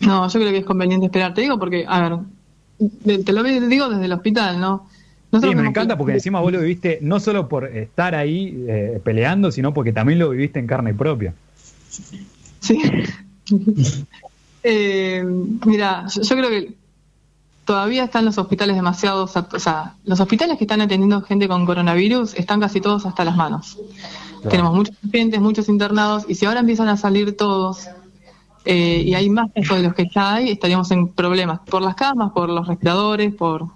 No, 0.00 0.28
yo 0.28 0.40
creo 0.40 0.52
que 0.52 0.58
es 0.58 0.64
conveniente 0.64 1.06
esperar. 1.06 1.34
Te 1.34 1.42
digo 1.42 1.58
porque, 1.58 1.84
a 1.86 2.00
ver, 2.00 3.24
te 3.24 3.32
lo 3.32 3.42
digo 3.42 3.88
desde 3.88 4.04
el 4.04 4.12
hospital, 4.12 4.60
¿no? 4.60 4.86
sí, 5.30 5.54
me 5.54 5.68
encanta 5.68 5.98
porque 5.98 6.14
encima 6.14 6.40
vos 6.40 6.50
lo 6.50 6.60
viviste 6.60 7.00
no 7.02 7.20
solo 7.20 7.50
por 7.50 7.66
estar 7.66 8.14
ahí 8.14 8.64
eh, 8.66 9.00
peleando, 9.04 9.52
sino 9.52 9.74
porque 9.74 9.92
también 9.92 10.18
lo 10.18 10.30
viviste 10.30 10.58
en 10.58 10.66
carne 10.66 10.94
propia. 10.94 11.34
Sí. 12.60 12.80
eh, 14.62 15.24
mira, 15.64 16.06
yo, 16.08 16.36
creo 16.36 16.48
que 16.48 16.74
todavía 17.64 18.04
están 18.04 18.24
los 18.24 18.38
hospitales 18.38 18.76
demasiado, 18.76 19.24
o 19.24 19.58
sea, 19.58 19.94
los 20.04 20.20
hospitales 20.20 20.58
que 20.58 20.64
están 20.64 20.80
atendiendo 20.80 21.22
gente 21.22 21.48
con 21.48 21.66
coronavirus 21.66 22.34
están 22.34 22.60
casi 22.60 22.80
todos 22.80 23.06
hasta 23.06 23.24
las 23.24 23.36
manos. 23.36 23.78
Tenemos 24.48 24.74
muchos 24.74 24.96
pacientes, 24.96 25.40
muchos 25.40 25.68
internados, 25.68 26.24
y 26.28 26.34
si 26.34 26.46
ahora 26.46 26.60
empiezan 26.60 26.88
a 26.88 26.96
salir 26.96 27.36
todos 27.36 27.88
eh, 28.64 29.02
y 29.04 29.14
hay 29.14 29.28
más 29.30 29.52
de 29.52 29.82
los 29.82 29.94
que 29.94 30.08
ya 30.14 30.34
hay, 30.34 30.50
estaríamos 30.50 30.90
en 30.90 31.08
problemas 31.08 31.60
por 31.60 31.82
las 31.82 31.94
camas, 31.94 32.32
por 32.32 32.48
los 32.48 32.66
respiradores, 32.66 33.34
por... 33.34 33.66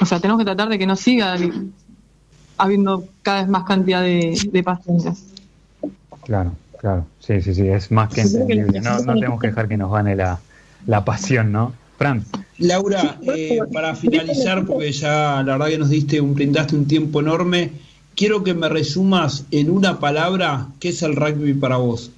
O 0.00 0.04
sea, 0.04 0.20
tenemos 0.20 0.38
que 0.38 0.44
tratar 0.44 0.68
de 0.68 0.78
que 0.78 0.86
no 0.86 0.96
siga 0.96 1.36
habiendo 2.58 3.04
cada 3.22 3.40
vez 3.40 3.48
más 3.48 3.64
cantidad 3.64 4.02
de 4.02 4.62
pacientes. 4.64 5.24
Claro. 6.24 6.52
Claro, 6.78 7.06
sí, 7.20 7.40
sí, 7.40 7.54
sí, 7.54 7.66
es 7.68 7.90
más 7.90 8.12
que 8.12 8.22
entendible. 8.22 8.80
No, 8.80 8.98
no 9.00 9.14
tenemos 9.14 9.40
que 9.40 9.48
dejar 9.48 9.68
que 9.68 9.76
nos 9.76 9.92
gane 9.92 10.14
la, 10.16 10.38
la 10.86 11.04
pasión, 11.04 11.52
¿no? 11.52 11.72
Fran. 11.98 12.24
Laura, 12.58 13.18
eh, 13.22 13.60
para 13.72 13.94
finalizar, 13.94 14.66
porque 14.66 14.92
ya 14.92 15.42
la 15.42 15.52
verdad 15.52 15.68
que 15.68 15.78
nos 15.78 15.90
diste 15.90 16.20
un, 16.20 16.34
brindaste 16.34 16.76
un 16.76 16.86
tiempo 16.86 17.20
enorme, 17.20 17.72
quiero 18.14 18.42
que 18.44 18.54
me 18.54 18.68
resumas 18.68 19.44
en 19.50 19.70
una 19.70 19.98
palabra 19.98 20.68
qué 20.80 20.90
es 20.90 21.02
el 21.02 21.16
rugby 21.16 21.54
para 21.54 21.76
vos. 21.76 22.10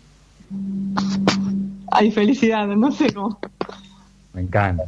Ay, 1.90 2.10
felicidad, 2.10 2.66
no 2.68 2.92
sé 2.92 3.12
cómo. 3.12 3.38
Me 4.32 4.42
encanta. 4.42 4.84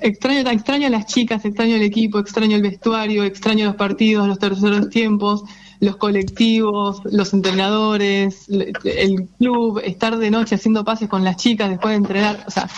extraño, 0.00 0.48
extraño 0.50 0.86
a 0.86 0.90
las 0.90 1.06
chicas, 1.06 1.44
extraño 1.44 1.76
el 1.76 1.82
equipo, 1.82 2.18
extraño 2.18 2.56
el 2.56 2.62
vestuario, 2.62 3.24
extraño 3.24 3.66
los 3.66 3.76
partidos, 3.76 4.28
los 4.28 4.38
terceros 4.38 4.90
tiempos, 4.90 5.42
los 5.80 5.96
colectivos, 5.96 7.02
los 7.04 7.32
entrenadores, 7.34 8.48
el 8.48 9.28
club, 9.38 9.80
estar 9.84 10.16
de 10.16 10.30
noche 10.30 10.54
haciendo 10.54 10.84
pases 10.84 11.08
con 11.08 11.24
las 11.24 11.36
chicas 11.36 11.70
después 11.70 11.92
de 11.92 11.96
entrenar, 11.96 12.44
o 12.46 12.50
sea, 12.50 12.68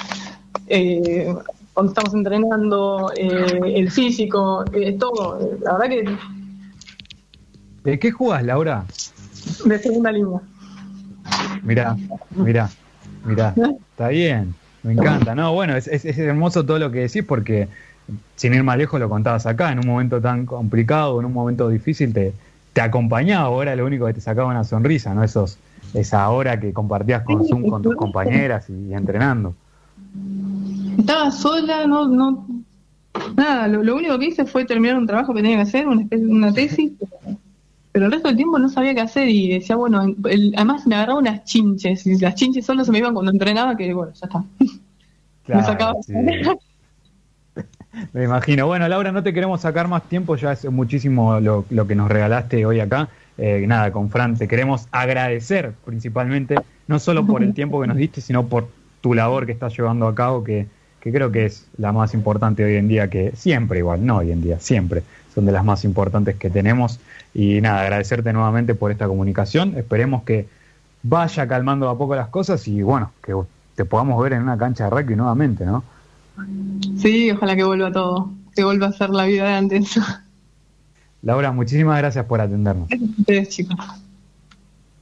eh, 0.66 1.34
cuando 1.72 1.92
estamos 1.92 2.14
entrenando, 2.14 3.12
eh, 3.16 3.60
el 3.76 3.90
físico, 3.90 4.64
eh, 4.72 4.96
todo. 4.98 5.58
La 5.62 5.74
verdad 5.74 5.88
que. 5.88 6.16
¿De 7.84 7.98
qué 7.98 8.10
jugás, 8.10 8.42
Laura? 8.42 8.84
De 9.64 9.78
segunda 9.78 10.10
línea. 10.10 10.40
Mirá, 11.62 11.96
mirá, 12.34 12.68
mirá. 13.24 13.54
Está 13.90 14.08
bien, 14.08 14.54
me 14.82 14.94
encanta. 14.94 15.34
No, 15.34 15.54
bueno, 15.54 15.76
es, 15.76 15.86
es, 15.86 16.04
es 16.04 16.18
hermoso 16.18 16.66
todo 16.66 16.78
lo 16.78 16.90
que 16.90 17.00
decís 17.00 17.22
porque 17.22 17.68
sin 18.36 18.54
ir 18.54 18.62
más 18.62 18.78
lejos 18.78 18.98
lo 18.98 19.08
contabas 19.08 19.46
acá, 19.46 19.70
en 19.70 19.78
un 19.80 19.86
momento 19.86 20.20
tan 20.20 20.46
complicado, 20.46 21.20
en 21.20 21.26
un 21.26 21.32
momento 21.32 21.68
difícil, 21.68 22.12
te, 22.12 22.32
te 22.78 22.82
acompañaba, 22.82 23.46
ahora 23.46 23.74
lo 23.74 23.84
único 23.84 24.06
que 24.06 24.14
te 24.14 24.20
sacaba 24.20 24.48
una 24.48 24.62
sonrisa, 24.62 25.12
¿no? 25.12 25.24
Esos, 25.24 25.58
esa 25.94 26.30
hora 26.30 26.60
que 26.60 26.72
compartías 26.72 27.24
con 27.24 27.44
Zoom 27.44 27.68
con 27.68 27.82
tus 27.82 27.96
compañeras 27.96 28.70
y, 28.70 28.94
entrenando. 28.94 29.52
Estaba 30.96 31.32
sola, 31.32 31.88
no, 31.88 32.06
no, 32.06 32.46
nada, 33.34 33.66
lo, 33.66 33.96
único 33.96 34.16
que 34.20 34.26
hice 34.26 34.44
fue 34.44 34.64
terminar 34.64 34.96
un 34.96 35.08
trabajo 35.08 35.34
que 35.34 35.42
tenía 35.42 35.56
que 35.56 35.62
hacer, 35.62 35.88
una, 35.88 36.06
una 36.12 36.52
tesis, 36.52 36.92
pero 37.90 38.06
el 38.06 38.12
resto 38.12 38.28
del 38.28 38.36
tiempo 38.36 38.60
no 38.60 38.68
sabía 38.68 38.94
qué 38.94 39.00
hacer 39.00 39.28
y 39.28 39.54
decía, 39.54 39.74
bueno, 39.74 40.14
además 40.54 40.86
me 40.86 40.94
agarraba 40.94 41.18
unas 41.18 41.42
chinches 41.42 42.06
y 42.06 42.16
las 42.20 42.36
chinches 42.36 42.64
solo 42.64 42.84
se 42.84 42.92
me 42.92 42.98
iban 42.98 43.12
cuando 43.12 43.32
entrenaba, 43.32 43.76
que 43.76 43.92
bueno, 43.92 44.12
ya 44.12 44.26
está. 44.26 44.44
me 45.48 45.64
sacaba. 45.64 45.94
Me 48.12 48.24
imagino. 48.24 48.66
Bueno, 48.66 48.88
Laura, 48.88 49.12
no 49.12 49.22
te 49.22 49.32
queremos 49.32 49.60
sacar 49.60 49.88
más 49.88 50.02
tiempo, 50.04 50.36
ya 50.36 50.52
es 50.52 50.64
muchísimo 50.70 51.40
lo, 51.40 51.86
que 51.86 51.94
nos 51.94 52.08
regalaste 52.08 52.64
hoy 52.64 52.80
acá. 52.80 53.08
Eh, 53.36 53.64
nada, 53.66 53.92
con 53.92 54.10
Fran, 54.10 54.36
te 54.36 54.48
queremos 54.48 54.88
agradecer 54.90 55.72
principalmente, 55.84 56.56
no 56.88 56.98
solo 56.98 57.26
por 57.26 57.42
el 57.42 57.54
tiempo 57.54 57.80
que 57.80 57.86
nos 57.86 57.96
diste, 57.96 58.20
sino 58.20 58.46
por 58.46 58.68
tu 59.00 59.14
labor 59.14 59.46
que 59.46 59.52
estás 59.52 59.76
llevando 59.76 60.08
a 60.08 60.14
cabo, 60.14 60.42
que, 60.42 60.66
que 61.00 61.12
creo 61.12 61.30
que 61.30 61.46
es 61.46 61.66
la 61.76 61.92
más 61.92 62.14
importante 62.14 62.64
hoy 62.64 62.76
en 62.76 62.88
día, 62.88 63.08
que 63.08 63.32
siempre 63.36 63.78
igual, 63.78 64.04
no 64.04 64.16
hoy 64.16 64.32
en 64.32 64.42
día, 64.42 64.58
siempre 64.58 65.02
son 65.34 65.46
de 65.46 65.52
las 65.52 65.64
más 65.64 65.84
importantes 65.84 66.36
que 66.36 66.50
tenemos. 66.50 66.98
Y 67.32 67.60
nada, 67.60 67.82
agradecerte 67.82 68.32
nuevamente 68.32 68.74
por 68.74 68.90
esta 68.90 69.06
comunicación. 69.06 69.76
Esperemos 69.76 70.24
que 70.24 70.48
vaya 71.02 71.46
calmando 71.46 71.88
a 71.88 71.96
poco 71.96 72.16
las 72.16 72.28
cosas 72.28 72.66
y 72.66 72.82
bueno, 72.82 73.12
que 73.22 73.34
te 73.76 73.84
podamos 73.84 74.20
ver 74.20 74.32
en 74.32 74.42
una 74.42 74.58
cancha 74.58 74.84
de 74.84 74.90
rugby 74.90 75.14
nuevamente, 75.14 75.64
¿no? 75.64 75.84
Sí, 76.98 77.30
ojalá 77.30 77.56
que 77.56 77.64
vuelva 77.64 77.92
todo, 77.92 78.30
que 78.54 78.64
vuelva 78.64 78.88
a 78.88 78.92
ser 78.92 79.10
la 79.10 79.24
vida 79.24 79.44
de 79.44 79.54
antes. 79.54 80.00
Laura, 81.22 81.52
muchísimas 81.52 81.98
gracias 81.98 82.24
por 82.26 82.40
atendernos. 82.40 82.88
Gracias 82.88 83.48
chicos. 83.48 83.76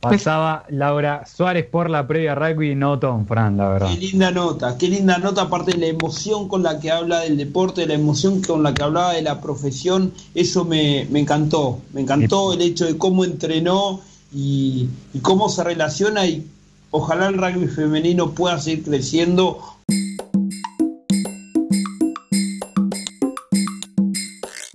Pasaba 0.01 0.65
Laura 0.69 1.25
Suárez 1.27 1.67
por 1.67 1.91
la 1.91 2.07
previa 2.07 2.35
rugby, 2.35 2.75
no 2.75 2.99
Tom 2.99 3.27
Fran, 3.27 3.57
la 3.57 3.69
verdad. 3.69 3.89
Qué 3.93 3.99
linda 3.99 4.31
nota, 4.31 4.79
qué 4.79 4.89
linda 4.89 5.19
nota, 5.19 5.43
aparte 5.43 5.73
de 5.73 5.79
la 5.79 5.87
emoción 5.87 6.49
con 6.49 6.63
la 6.63 6.79
que 6.79 6.91
habla 6.91 7.21
del 7.21 7.37
deporte, 7.37 7.87
la 7.87 7.95
emoción 7.95 8.43
con 8.43 8.63
la 8.63 8.73
que 8.75 8.83
hablaba 8.83 9.15
de 9.15 9.23
la 9.23 9.41
profesión, 9.41 10.13
eso 10.35 10.65
me, 10.65 11.07
me 11.11 11.21
encantó, 11.21 11.81
me 11.93 12.03
encantó 12.03 12.53
el 12.53 12.61
hecho 12.63 12.87
de 12.87 12.97
cómo 12.99 13.25
entrenó 13.25 14.01
y, 14.33 14.89
y 15.13 15.19
cómo 15.21 15.49
se 15.49 15.65
relaciona 15.65 16.27
y 16.27 16.47
ojalá 16.91 17.29
el 17.29 17.39
rugby 17.39 17.67
femenino 17.67 18.31
pueda 18.31 18.59
seguir 18.59 18.85
creciendo. 18.85 19.76